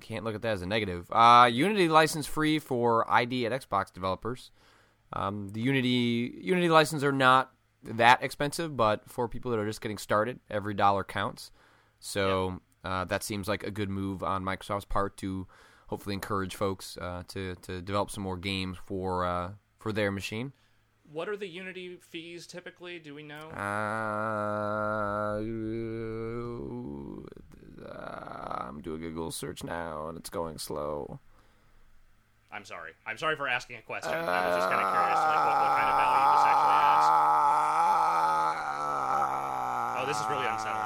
[0.00, 1.06] can't look at that as a negative.
[1.10, 4.50] Uh, Unity license free for ID at Xbox developers.
[5.12, 7.52] Um, the Unity Unity license are not
[7.82, 11.50] that expensive, but for people that are just getting started, every dollar counts.
[11.98, 15.46] So uh, that seems like a good move on Microsoft's part to
[15.88, 20.52] hopefully encourage folks uh, to to develop some more games for uh, for their machine.
[21.12, 23.00] What are the Unity fees typically?
[23.00, 23.50] Do we know?
[23.50, 25.40] Uh,
[28.68, 31.18] I'm doing a Google search now, and it's going slow.
[32.52, 32.92] I'm sorry.
[33.06, 34.12] I'm sorry for asking a question.
[34.12, 37.06] I was just kind of curious, like what, what kind of value this actually adds.
[39.98, 40.79] Oh, this is really unsettling.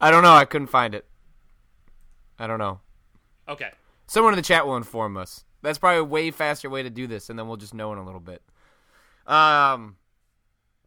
[0.00, 0.32] I don't know.
[0.32, 1.06] I couldn't find it.
[2.38, 2.80] I don't know.
[3.48, 3.70] Okay.
[4.06, 5.44] Someone in the chat will inform us.
[5.62, 7.98] That's probably a way faster way to do this, and then we'll just know in
[7.98, 8.42] a little bit.
[9.26, 9.96] Um,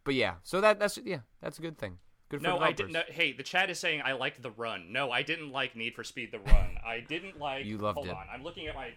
[0.04, 1.98] but yeah, so that that's yeah, that's a good thing.
[2.28, 2.92] Good for No, I didn't.
[2.92, 4.90] No, hey, the chat is saying I liked the run.
[4.90, 6.78] No, I didn't like Need for Speed: The Run.
[6.86, 7.66] I didn't like.
[7.66, 8.14] You loved hold it.
[8.14, 8.92] on, I'm looking at my.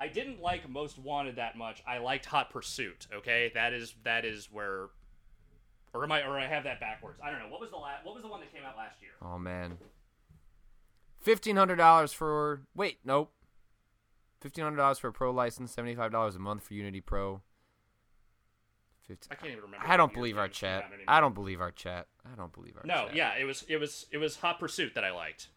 [0.00, 1.82] I didn't like Most Wanted that much.
[1.86, 3.06] I liked Hot Pursuit.
[3.14, 4.88] Okay, that is that is where.
[5.94, 6.22] Or am I?
[6.26, 7.18] Or I have that backwards.
[7.22, 7.48] I don't know.
[7.48, 9.10] What was the la- What was the one that came out last year?
[9.20, 9.76] Oh man,
[11.20, 13.32] fifteen hundred dollars for wait nope,
[14.40, 17.42] fifteen hundred dollars for a pro license, seventy five dollars a month for Unity Pro.
[19.08, 19.28] 15.
[19.32, 19.84] I can't even remember.
[19.86, 20.84] I don't believe our chat.
[21.08, 22.06] I don't believe our chat.
[22.24, 23.16] I don't believe our chat No, chat.
[23.16, 25.48] yeah, it was it was it was Hot Pursuit that I liked.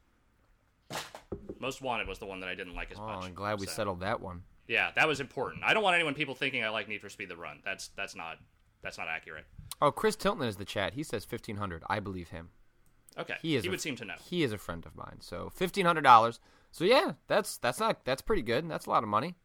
[1.60, 3.08] Most Wanted was the one that I didn't like as much.
[3.10, 3.26] Oh, much.
[3.26, 3.72] I'm glad we so.
[3.74, 4.44] settled that one.
[4.68, 5.64] Yeah, that was important.
[5.64, 7.60] I don't want anyone people thinking I like Need for Speed: The Run.
[7.64, 8.38] That's that's not
[8.82, 9.46] that's not accurate.
[9.82, 10.94] Oh, Chris Tilton is the chat.
[10.94, 11.84] He says fifteen hundred.
[11.90, 12.50] I believe him.
[13.18, 13.64] Okay, He is.
[13.64, 14.16] He a- would seem to know.
[14.24, 15.18] He is a friend of mine.
[15.22, 16.40] So fifteen hundred dollars.
[16.72, 18.70] So yeah, that's that's not that's pretty good.
[18.70, 19.36] That's a lot of money.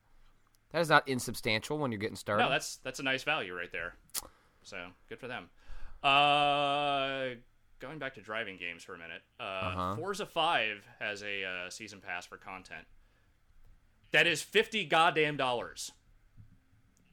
[0.73, 2.45] That is not insubstantial when you're getting started.
[2.45, 3.95] No, that's that's a nice value right there.
[4.63, 4.77] So
[5.09, 5.51] good for them.
[6.03, 7.35] Uh,
[7.81, 9.23] going back to driving games for a minute.
[9.39, 9.97] Uh, Uh-huh.
[9.97, 12.87] Forza Five has a uh, season pass for content.
[14.13, 15.93] That is fifty goddamn dollars.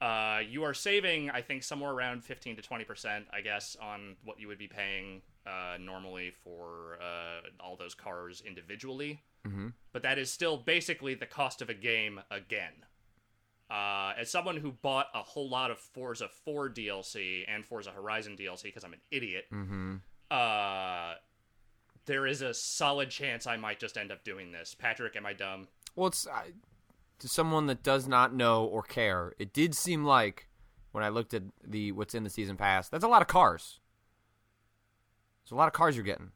[0.01, 4.15] Uh, you are saving, I think, somewhere around fifteen to twenty percent, I guess, on
[4.23, 9.21] what you would be paying uh, normally for uh, all those cars individually.
[9.47, 9.73] Mhm.
[9.93, 12.85] But that is still basically the cost of a game again.
[13.71, 18.35] Uh, as someone who bought a whole lot of Forza 4 DLC and Forza Horizon
[18.37, 19.95] DLC because I'm an idiot, Mm-hmm.
[20.31, 21.15] uh,
[22.05, 24.73] there is a solid chance I might just end up doing this.
[24.73, 25.67] Patrick, am I dumb?
[25.95, 26.51] Well, it's I,
[27.19, 29.33] to someone that does not know or care.
[29.39, 30.47] It did seem like
[30.91, 33.79] when I looked at the what's in the season pass, that's a lot of cars.
[35.43, 36.31] It's a lot of cars you're getting.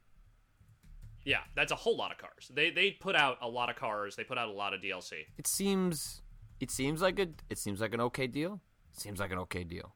[1.23, 2.51] Yeah, that's a whole lot of cars.
[2.53, 4.15] They they put out a lot of cars.
[4.15, 5.25] They put out a lot of DLC.
[5.37, 6.21] It seems
[6.59, 8.59] it seems like a it seems like an okay deal.
[8.93, 9.95] It seems like an okay deal.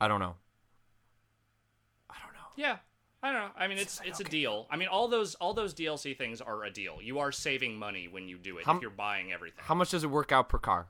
[0.00, 0.34] I don't know.
[2.10, 2.48] I don't know.
[2.56, 2.78] Yeah,
[3.26, 3.50] I don't know.
[3.58, 4.68] I mean, it's it's a deal.
[4.70, 6.98] I mean, all those all those DLC things are a deal.
[7.02, 9.64] You are saving money when you do it How- if you're buying everything.
[9.64, 10.86] How much does it work out per car?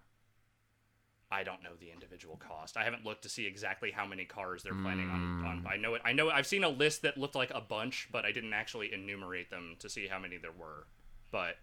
[1.32, 2.76] I don't know the individual cost.
[2.76, 5.62] I haven't looked to see exactly how many cars they're planning on, on.
[5.62, 5.70] Mm.
[5.72, 6.02] I know it.
[6.04, 6.28] I know.
[6.30, 9.76] I've seen a list that looked like a bunch, but I didn't actually enumerate them
[9.78, 10.86] to see how many there were.
[11.32, 11.56] But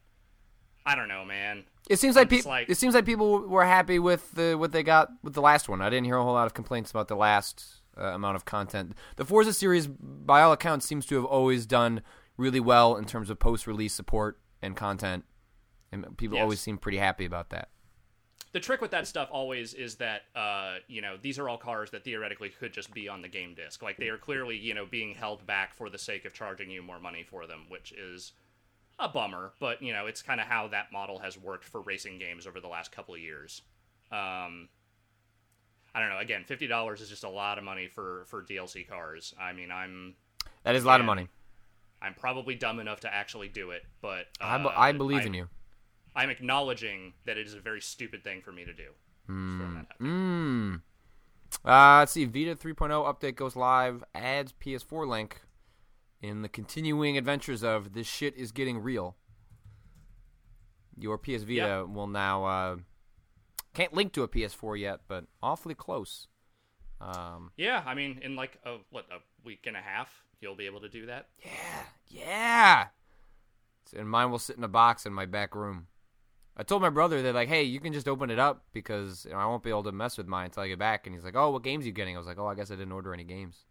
[0.86, 1.64] I don't know, man.
[1.88, 2.50] It seems like people.
[2.50, 5.70] like- it seems like people were happy with the what they got with the last
[5.70, 5.82] one.
[5.82, 8.94] I didn't hear a whole lot of complaints about the last uh, amount of content.
[9.18, 12.02] The Forza series, by all accounts, seems to have always done
[12.38, 15.26] really well in terms of post-release support and content,
[15.92, 16.44] and people Yes.
[16.44, 17.70] always seem pretty happy about that.
[18.54, 21.90] The trick with that stuff always is that uh, you know these are all cars
[21.92, 23.82] that theoretically could just be on the game disc.
[23.82, 26.84] Like they are clearly you know being held back for the sake of charging you
[26.84, 28.34] more money for them, which is
[29.00, 29.54] a bummer.
[29.60, 32.60] But you know it's kind of how that model has worked for racing games over
[32.60, 33.64] the last couple of years.
[34.12, 34.70] Um,
[35.96, 36.20] I don't know.
[36.20, 39.34] Again, fifty dollars is just a lot of money for for DLC cars.
[39.40, 40.16] I mean, I'm
[40.64, 41.28] That is a lot of money.
[42.02, 44.44] I'm probably dumb enough to actually do it, but uh,
[44.76, 45.50] I, I believe I'm, in you.
[46.16, 48.84] I'm acknowledging that it is a very stupid thing for me to do.
[48.84, 50.08] Just throwing that out there.
[50.10, 50.82] Mm.
[51.64, 52.26] Uh, let's see.
[52.26, 54.04] Vita 3.0 update goes live.
[54.14, 55.42] Adds PS4 link
[56.22, 59.16] in the continuing adventures of this shit is getting real.
[60.98, 61.82] Your PS Vita Yeah.
[61.84, 62.76] will now uh,
[63.74, 66.28] can't link to a PS4 yet, but awfully close.
[67.02, 70.66] Um, Yeah, I mean, in like a what a week and a half, you'll be
[70.66, 71.28] able to do that.
[71.44, 72.88] yeah, yeah.
[73.96, 75.88] And mine will sit in a box in my back room.
[76.56, 79.32] I told my brother that like, hey, you can just open it up because you
[79.32, 81.06] know, I won't be able to mess with mine until I get back.
[81.06, 82.16] And he's like, oh, what games are you getting?
[82.16, 83.66] I was like, oh, I guess I didn't order any games.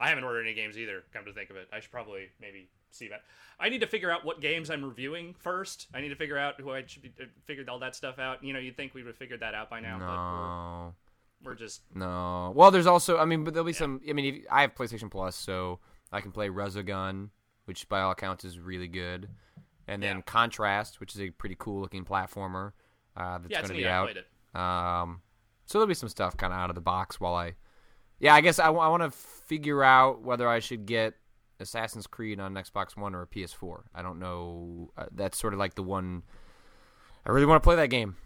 [0.00, 1.04] I haven't ordered any games either.
[1.12, 3.22] Come to think of it, I should probably maybe see that.
[3.58, 5.88] I need to figure out what games I'm reviewing first.
[5.94, 8.42] I need to figure out who I should be uh, figured all that stuff out.
[8.42, 10.06] You know, you'd think we would have figured that out by now, no.
[10.06, 12.52] but we're, we're just No.
[12.54, 13.18] Well, there's also.
[13.18, 14.00] I mean, but there'll be some.
[14.08, 15.78] I mean, if, I have PlayStation Plus, so
[16.10, 17.28] I can play Resogun,
[17.66, 19.28] which by all accounts is really good,
[19.86, 20.22] and then Yeah.
[20.22, 22.72] Contrast, which is a pretty cool looking platformer
[23.16, 24.04] uh, that's yeah, going to be I out.
[24.06, 24.58] played it.
[24.58, 25.20] Um,
[25.66, 27.54] so there'll be some stuff kind of out of the box while I.
[28.18, 31.14] Yeah, I guess I, want to figure out whether I should get
[31.60, 33.82] Assassin's Creed on Xbox One or a PS4.
[33.94, 34.90] I don't know.
[34.96, 36.22] Uh, that's sort of like the one.
[37.26, 38.16] I really want to play that game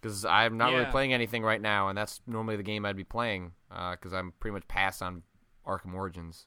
[0.00, 3.04] because I'm not really playing anything right now, and that's normally the game I'd be
[3.04, 5.22] playing because I'm pretty much past on
[5.66, 6.46] Arkham Origins.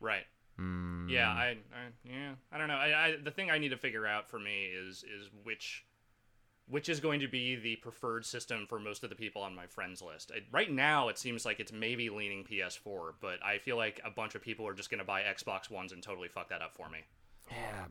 [0.00, 0.24] Right.
[0.60, 2.76] Mm, Yeah, I, I yeah, I don't know.
[2.76, 5.84] I, I the thing I need to figure out for me is is which
[6.68, 9.66] which is going to be the preferred system for most of the people on my
[9.66, 10.30] friends list.
[10.32, 14.10] It, right now, it seems like it's maybe leaning PS4, but I feel like a
[14.10, 16.74] bunch of people are just going to buy Xbox Ones and totally fuck that up
[16.74, 16.98] for me.
[17.50, 17.84] yeah.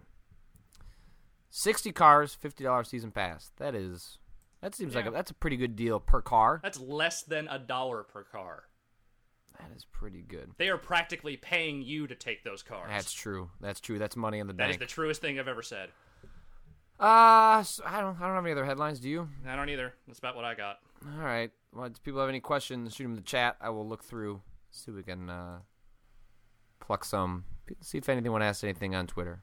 [1.50, 3.52] Sixty cars, fifty dollars season pass.
[3.58, 4.18] That is.
[4.62, 6.60] That seems like a, that's a pretty good deal per car.
[6.64, 8.64] That's less than a dollar per car.
[9.60, 10.52] That is pretty good.
[10.58, 12.90] They are practically paying you to take those cars.
[12.90, 13.52] That's true.
[13.62, 13.98] That's true.
[14.00, 14.80] That's money in the That bank.
[14.80, 15.90] That is the truest thing I've ever said.
[17.00, 18.20] Uh, so I don't.
[18.20, 19.00] I don't have any other headlines.
[19.00, 19.30] Do you?
[19.48, 19.94] I don't either.
[20.08, 20.80] That's about what I got.
[21.06, 21.52] All right.
[21.74, 22.96] Well, do people have any questions?
[22.96, 23.58] Shoot them in the chat.
[23.60, 24.42] I will look through.
[24.72, 25.60] See if we can uh,
[26.80, 27.46] pluck some.
[27.82, 29.42] See if anyone asked anything on Twitter.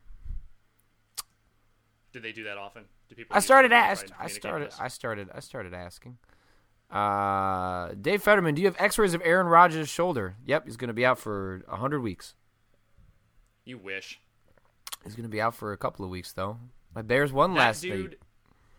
[2.13, 2.85] Did they do that often?
[3.09, 3.37] Do people?
[3.37, 3.73] I started.
[3.73, 4.13] Asked.
[4.19, 4.73] I started.
[4.79, 5.29] I started.
[5.35, 6.19] I started asking.
[6.91, 10.37] Uh, Dave Fetterman, do you have X-rays of Aaron Rodgers' shoulder?
[10.45, 12.35] Yep, he's going to be out for hundred weeks.
[13.65, 14.21] You wish.
[15.03, 16.59] He's going to be out for a couple of weeks though.
[16.95, 17.81] My Bears won that last.
[17.83, 18.17] dude They,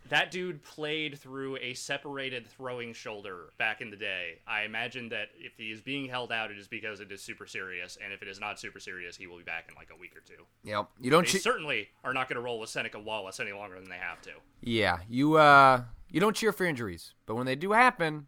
[0.10, 5.30] that dude played through a separated throwing shoulder back in the day i imagine that
[5.38, 8.22] if he is being held out it is because it is super serious and if
[8.22, 10.44] it is not super serious he will be back in like a week or two
[10.64, 10.88] yep.
[11.00, 11.26] You don't.
[11.26, 13.98] they che- certainly are not going to roll with seneca wallace any longer than they
[13.98, 18.28] have to Yeah, you uh you don't cheer for injuries, but when they do happen,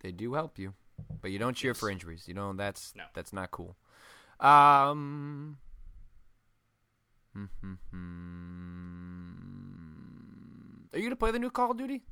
[0.00, 0.74] they do help you.
[1.22, 1.78] But you don't cheer Yes.
[1.78, 2.24] for injuries.
[2.26, 3.04] You know that's No.
[3.14, 3.76] that's not cool.
[4.40, 5.58] Um
[10.94, 12.02] Are you going to play the new Call of Duty?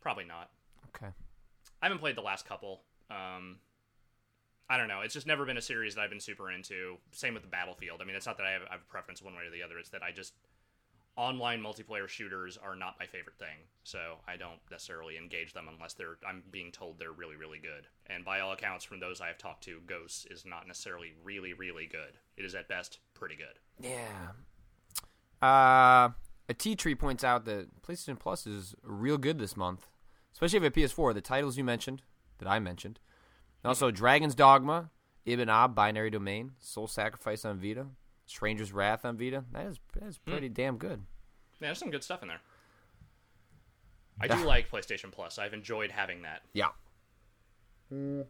[0.00, 0.50] probably not
[0.88, 1.12] Okay.
[1.80, 3.58] i haven't played the last couple um
[4.70, 5.02] I don't know.
[5.02, 6.96] It's just never been a series that I've been super into.
[7.10, 8.00] Same with the Battlefield.
[8.00, 9.62] I mean, it's not that I have, I have a preference one way or the
[9.62, 9.76] other.
[9.78, 10.32] It's that I just
[11.16, 13.58] online multiplayer shooters are not my favorite thing.
[13.84, 17.86] So I don't necessarily engage them unless they're I'm being told they're really really good.
[18.06, 21.52] And by all accounts from those I have talked to, Ghosts is not necessarily really
[21.52, 22.16] really good.
[22.38, 23.58] It is at best pretty good.
[23.78, 24.30] Yeah.
[25.46, 26.10] Uh,
[26.48, 29.88] a T tree points out that PlayStation Plus is real good this month,
[30.32, 31.14] especially if have PS4.
[31.14, 32.02] The titles you mentioned,
[32.38, 32.98] that I mentioned,
[33.62, 34.90] and also Dragon's Dogma,
[35.24, 37.86] Ibn Ab, Binary Domain, Soul Sacrifice on Vita,
[38.26, 39.44] Stranger's Wrath on Vita.
[39.52, 41.02] That is that is pretty damn good.
[41.60, 42.40] Yeah, there's some good stuff in there.
[44.20, 45.38] I do like PlayStation Plus.
[45.38, 46.42] I've enjoyed having that.
[46.52, 46.68] Yeah.
[47.92, 48.26] Mm.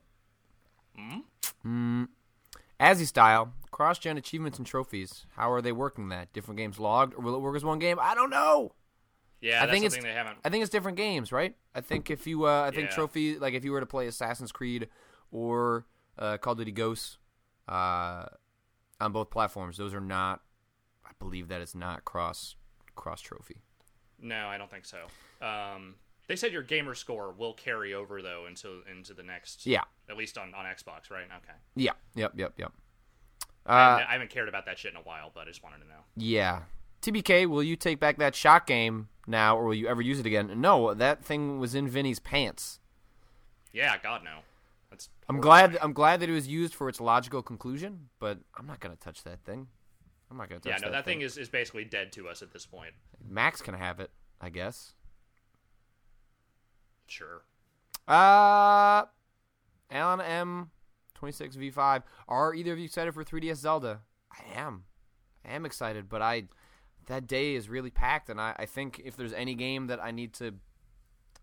[2.80, 5.26] Azzy style, cross gen achievements and trophies.
[5.36, 6.32] How are they working that?
[6.32, 7.98] Different games logged, or will it work as one game?
[8.00, 8.74] I don't know.
[9.40, 10.38] Yeah, I that's think it's they haven't.
[10.44, 11.56] I think it's different games, right?
[11.74, 12.94] I think if you, uh, I think Yeah.
[12.94, 14.88] trophy, like if you were to play Assassin's Creed
[15.32, 15.84] or
[16.16, 17.18] uh, Call of Duty Ghosts
[17.68, 18.26] uh,
[19.00, 20.42] on both platforms, those are not.
[21.04, 22.54] I believe that it's not cross
[22.94, 23.62] cross trophy.
[24.20, 25.06] No, I don't think so.
[25.44, 25.96] Um,
[26.28, 29.66] they said your gamer score will carry over though into into the next.
[29.66, 31.24] Yeah, At least on, on Xbox, right?
[31.38, 31.54] Okay.
[31.74, 32.72] yeah, yep, yep, yep.
[33.66, 35.62] I, Uh, haven't, I haven't cared about that shit in a while, but I just
[35.62, 36.00] wanted to know.
[36.16, 36.62] Yeah.
[37.00, 40.26] TBK, will you take back that shot game now, or will you ever use it
[40.26, 40.60] again?
[40.60, 42.80] No, that thing was in Vinny's pants.
[43.72, 44.38] Yeah, God no.
[44.90, 45.08] That's.
[45.28, 45.78] I'm glad.
[45.80, 49.22] I'm glad that it was used for its logical conclusion, but I'm not gonna touch
[49.24, 49.68] that thing.
[50.30, 50.80] I'm not gonna touch that.
[50.80, 52.92] Yeah, no, that, that thing is, is basically dead to us at this point.
[53.26, 54.10] Max can have it,
[54.40, 54.92] I guess.
[57.06, 57.42] Sure.
[58.06, 59.04] Uh,
[59.90, 60.70] Alan M,
[61.22, 62.02] 26V5.
[62.28, 64.00] Are either of you excited for 3DS Zelda?
[64.32, 64.84] I am.
[65.44, 66.44] I am excited, but I
[67.06, 70.12] that day is really packed, and I, I think if there's any game that I
[70.12, 70.54] need to,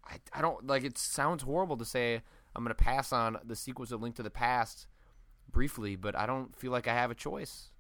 [0.05, 0.83] I, I don't like.
[0.83, 2.21] It sounds horrible to say
[2.55, 4.87] I'm going to pass on the sequels of Link to the Past
[5.51, 7.71] briefly, but I don't feel like I have a choice.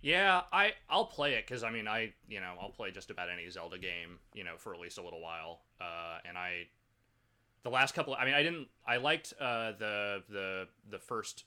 [0.00, 3.28] Yeah, I I'll play it because I mean I you know I'll play just about
[3.30, 5.62] any Zelda game you know for at least a little while.
[5.80, 6.68] Uh, and I
[7.62, 11.44] the last couple I mean I didn't I liked uh, the the the first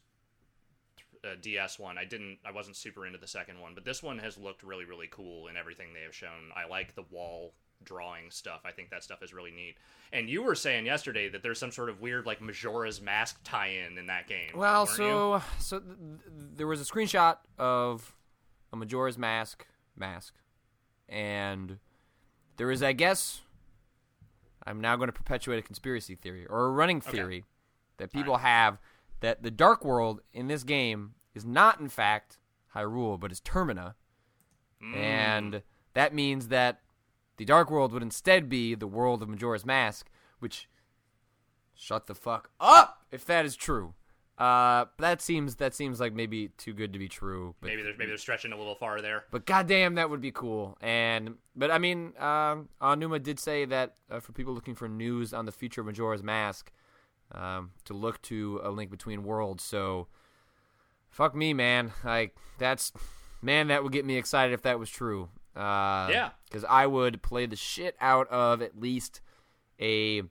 [1.23, 1.97] uh, DS one.
[1.97, 4.85] I didn't I wasn't super into the second one, but this one has looked really
[4.85, 6.51] really cool in everything they have shown.
[6.55, 7.53] I like the wall
[7.83, 8.61] drawing stuff.
[8.65, 9.75] I think that stuff is really neat.
[10.13, 13.97] And you were saying yesterday that there's some sort of weird like Majora's Mask tie-in
[13.97, 14.51] in that game.
[14.55, 15.05] Well, weren't you?
[15.05, 15.97] so so th-
[16.55, 18.15] there was a screenshot of
[18.73, 20.33] a Majora's Mask mask,
[21.09, 21.79] and
[22.57, 23.41] there is, I guess,
[24.65, 27.45] I'm now going to perpetuate a conspiracy theory or a running theory
[27.97, 28.77] that people have
[29.21, 32.37] that the Dark World in this game is not, in fact,
[32.75, 33.95] Hyrule, but is Termina,
[34.81, 34.95] Mm.
[34.95, 35.61] and
[35.93, 36.81] that means that
[37.37, 40.09] the Dark World would instead be the world of Majora's Mask,
[40.39, 40.67] which
[41.75, 43.93] shut the fuck up if that is true.
[44.41, 47.53] Uh, that seems that seems like maybe too good to be true.
[47.61, 49.25] But, maybe they're maybe they're stretching a little far there.
[49.29, 50.77] but goddamn, that would be cool.
[50.81, 55.31] And but I mean, um, Aonuma did say that uh, for people looking for news
[55.33, 56.71] on the future of Majora's Mask,
[57.33, 59.63] um, to look to a link between worlds.
[59.63, 60.07] So,
[61.11, 61.91] fuck me, man.
[62.03, 62.91] Like that's
[63.43, 65.29] man, that would get me excited if that was true.
[65.55, 66.29] Uh, Yeah.
[66.45, 69.21] because I would play the shit out of at least
[69.79, 70.23] a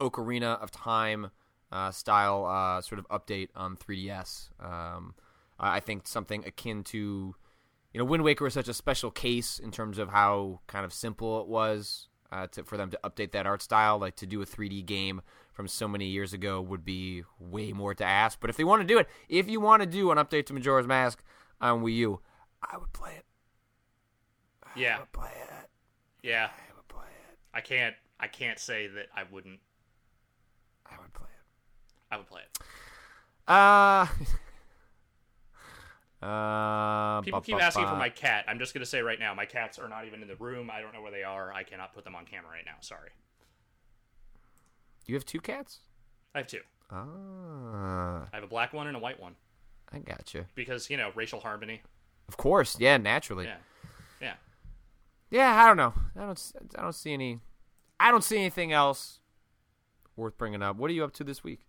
[0.00, 1.30] Ocarina of Time
[1.70, 4.50] uh, style uh, sort of update on 3DS.
[4.62, 5.14] Um,
[5.60, 7.34] I think something akin to,
[7.92, 10.92] you know, Wind Waker was such a special case in terms of how kind of
[10.92, 13.98] simple it was uh, to, for them to update that art style.
[13.98, 15.20] Like to do a 3D game
[15.52, 18.38] from so many years ago would be way more to ask.
[18.40, 20.52] But if they want to do it, if you want to do an update to
[20.52, 21.22] Majora's Mask
[21.60, 22.20] on Wii U,
[22.62, 23.24] I would play it.
[24.76, 25.68] Yeah, I would play it.
[26.22, 26.50] yeah.
[26.52, 27.38] I would play it.
[27.52, 29.58] I can't I can't say that I wouldn't.
[30.86, 31.27] I would play.
[32.10, 32.58] I would play it.
[33.46, 34.06] Uh,
[36.26, 38.44] uh, People keep asking for my cat.
[38.48, 40.70] I'm just gonna say right now, my cats are not even in the room.
[40.70, 41.52] I don't know where they are.
[41.52, 42.76] I cannot put them on camera right now.
[42.80, 43.10] Sorry.
[45.06, 45.80] You have two cats?
[46.34, 46.60] I have two.
[46.90, 49.34] Ah, I have a black one and a white one
[49.92, 50.46] I got you.
[50.54, 51.82] because you know racial harmony.
[52.28, 53.44] Of course, yeah, naturally.
[53.46, 53.56] Yeah,
[54.20, 54.34] yeah.
[55.30, 55.94] Yeah, I don't know.
[56.16, 56.52] I don't.
[56.78, 57.40] I don't see any.
[58.00, 59.20] I don't see anything else
[60.16, 60.76] worth bringing up.
[60.76, 61.66] What are you up to this week?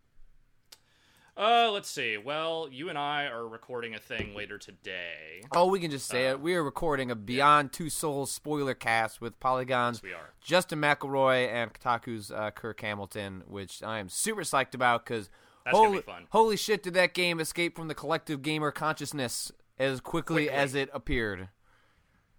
[1.38, 2.18] Uh, let's see.
[2.18, 5.42] Well, you and I are recording a thing later today.
[5.54, 6.42] Oh, we can just say Uh, it.
[6.42, 10.34] We are recording a Beyond Two Souls spoiler cast with Polygons, We are.
[10.42, 15.30] Justin McElroy, and Kotaku's uh, Kirk Hamilton, which I am super psyched about because
[15.68, 20.46] holy, be holy shit, did that game escape from the collective gamer consciousness as quickly,
[20.46, 20.50] Quickly.
[20.50, 21.48] as it appeared?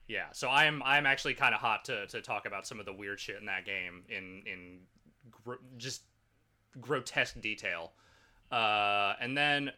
[0.09, 0.26] Yeah.
[0.32, 3.18] So I'm I'm actually kind of hot to to talk about some of the weird
[3.18, 4.78] shit in that game in in
[5.30, 6.03] gro- just
[6.80, 7.93] grotesque detail.
[8.51, 9.71] Uh, and then,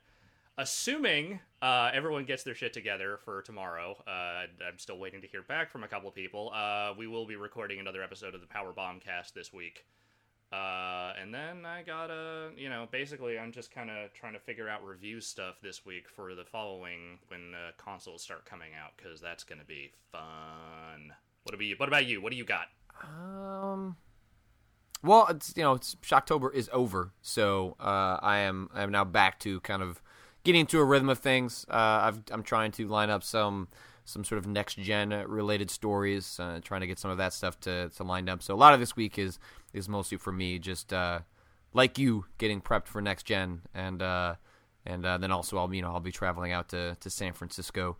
[0.59, 5.43] assuming uh, everyone gets their shit together for tomorrow, uh, I'm still waiting to hear
[5.43, 6.51] back from a couple of people.
[6.55, 9.87] Uh, we will be recording another episode of the Power Bombcast this week.
[10.53, 14.68] Uh, and then I gotta, you know, basically I'm just kind of trying to figure
[14.68, 19.18] out review stuff this week for the following when uh, consoles start coming out because
[19.18, 21.14] that's gonna be fun.
[21.45, 21.77] What about you?
[21.79, 22.20] What about you?
[22.20, 22.66] What do you got?
[23.03, 23.97] Um.
[25.05, 29.05] Well, it's you know, it's, Shocktober is over, so uh, I am I am now
[29.05, 30.00] back to kind of
[30.44, 31.66] getting into a rhythm of things.
[31.68, 33.68] Uh, I've, I'm trying to line up some
[34.05, 37.59] some sort of next gen related stories, uh, trying to get some of that stuff
[37.61, 38.42] to to lined up.
[38.42, 39.40] So a lot of this week is
[39.72, 41.20] is mostly for me, just uh,
[41.72, 44.36] like you, getting prepped for next gen, and uh,
[44.86, 47.96] and uh, then also I'll you know I'll be traveling out to to San Francisco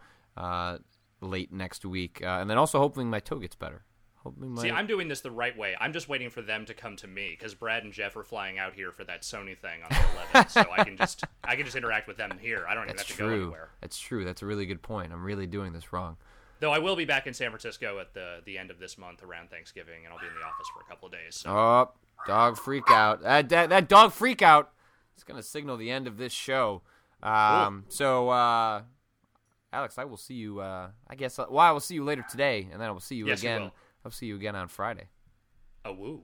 [1.21, 3.83] late next week, and then also hopefully my toe gets better.
[4.59, 5.75] See, I'm doing this the right way.
[5.81, 8.59] I'm just waiting for them to come to me because Brad and Jeff are flying
[8.59, 11.65] out here for that Sony thing on the 11th, so I can just I can
[11.65, 12.65] just interact with them here.
[12.69, 13.43] I don't even That's have to go true.
[13.43, 13.71] anywhere.
[13.81, 14.25] That's true.
[14.25, 15.13] That's a really good point.
[15.13, 16.17] I'm really doing this wrong.
[16.61, 19.23] Though I will be back in San Francisco at the the end of this month
[19.25, 21.37] around Thanksgiving, and I'll be in the office for a couple of days.
[21.37, 21.51] So.
[21.51, 21.91] Oh,
[22.27, 23.23] dog freak out.
[23.23, 24.73] That, that, that dog freak out
[25.17, 26.83] is going to signal the end of this show.
[27.23, 28.83] Um, so, uh,
[29.73, 32.25] Alex, I will see you, uh, I guess, uh, well, I will see you later
[32.29, 33.71] today, and then I will see you Yes, you again.
[34.05, 35.09] I'll see you again on Friday.
[35.85, 36.23] Oh, woo.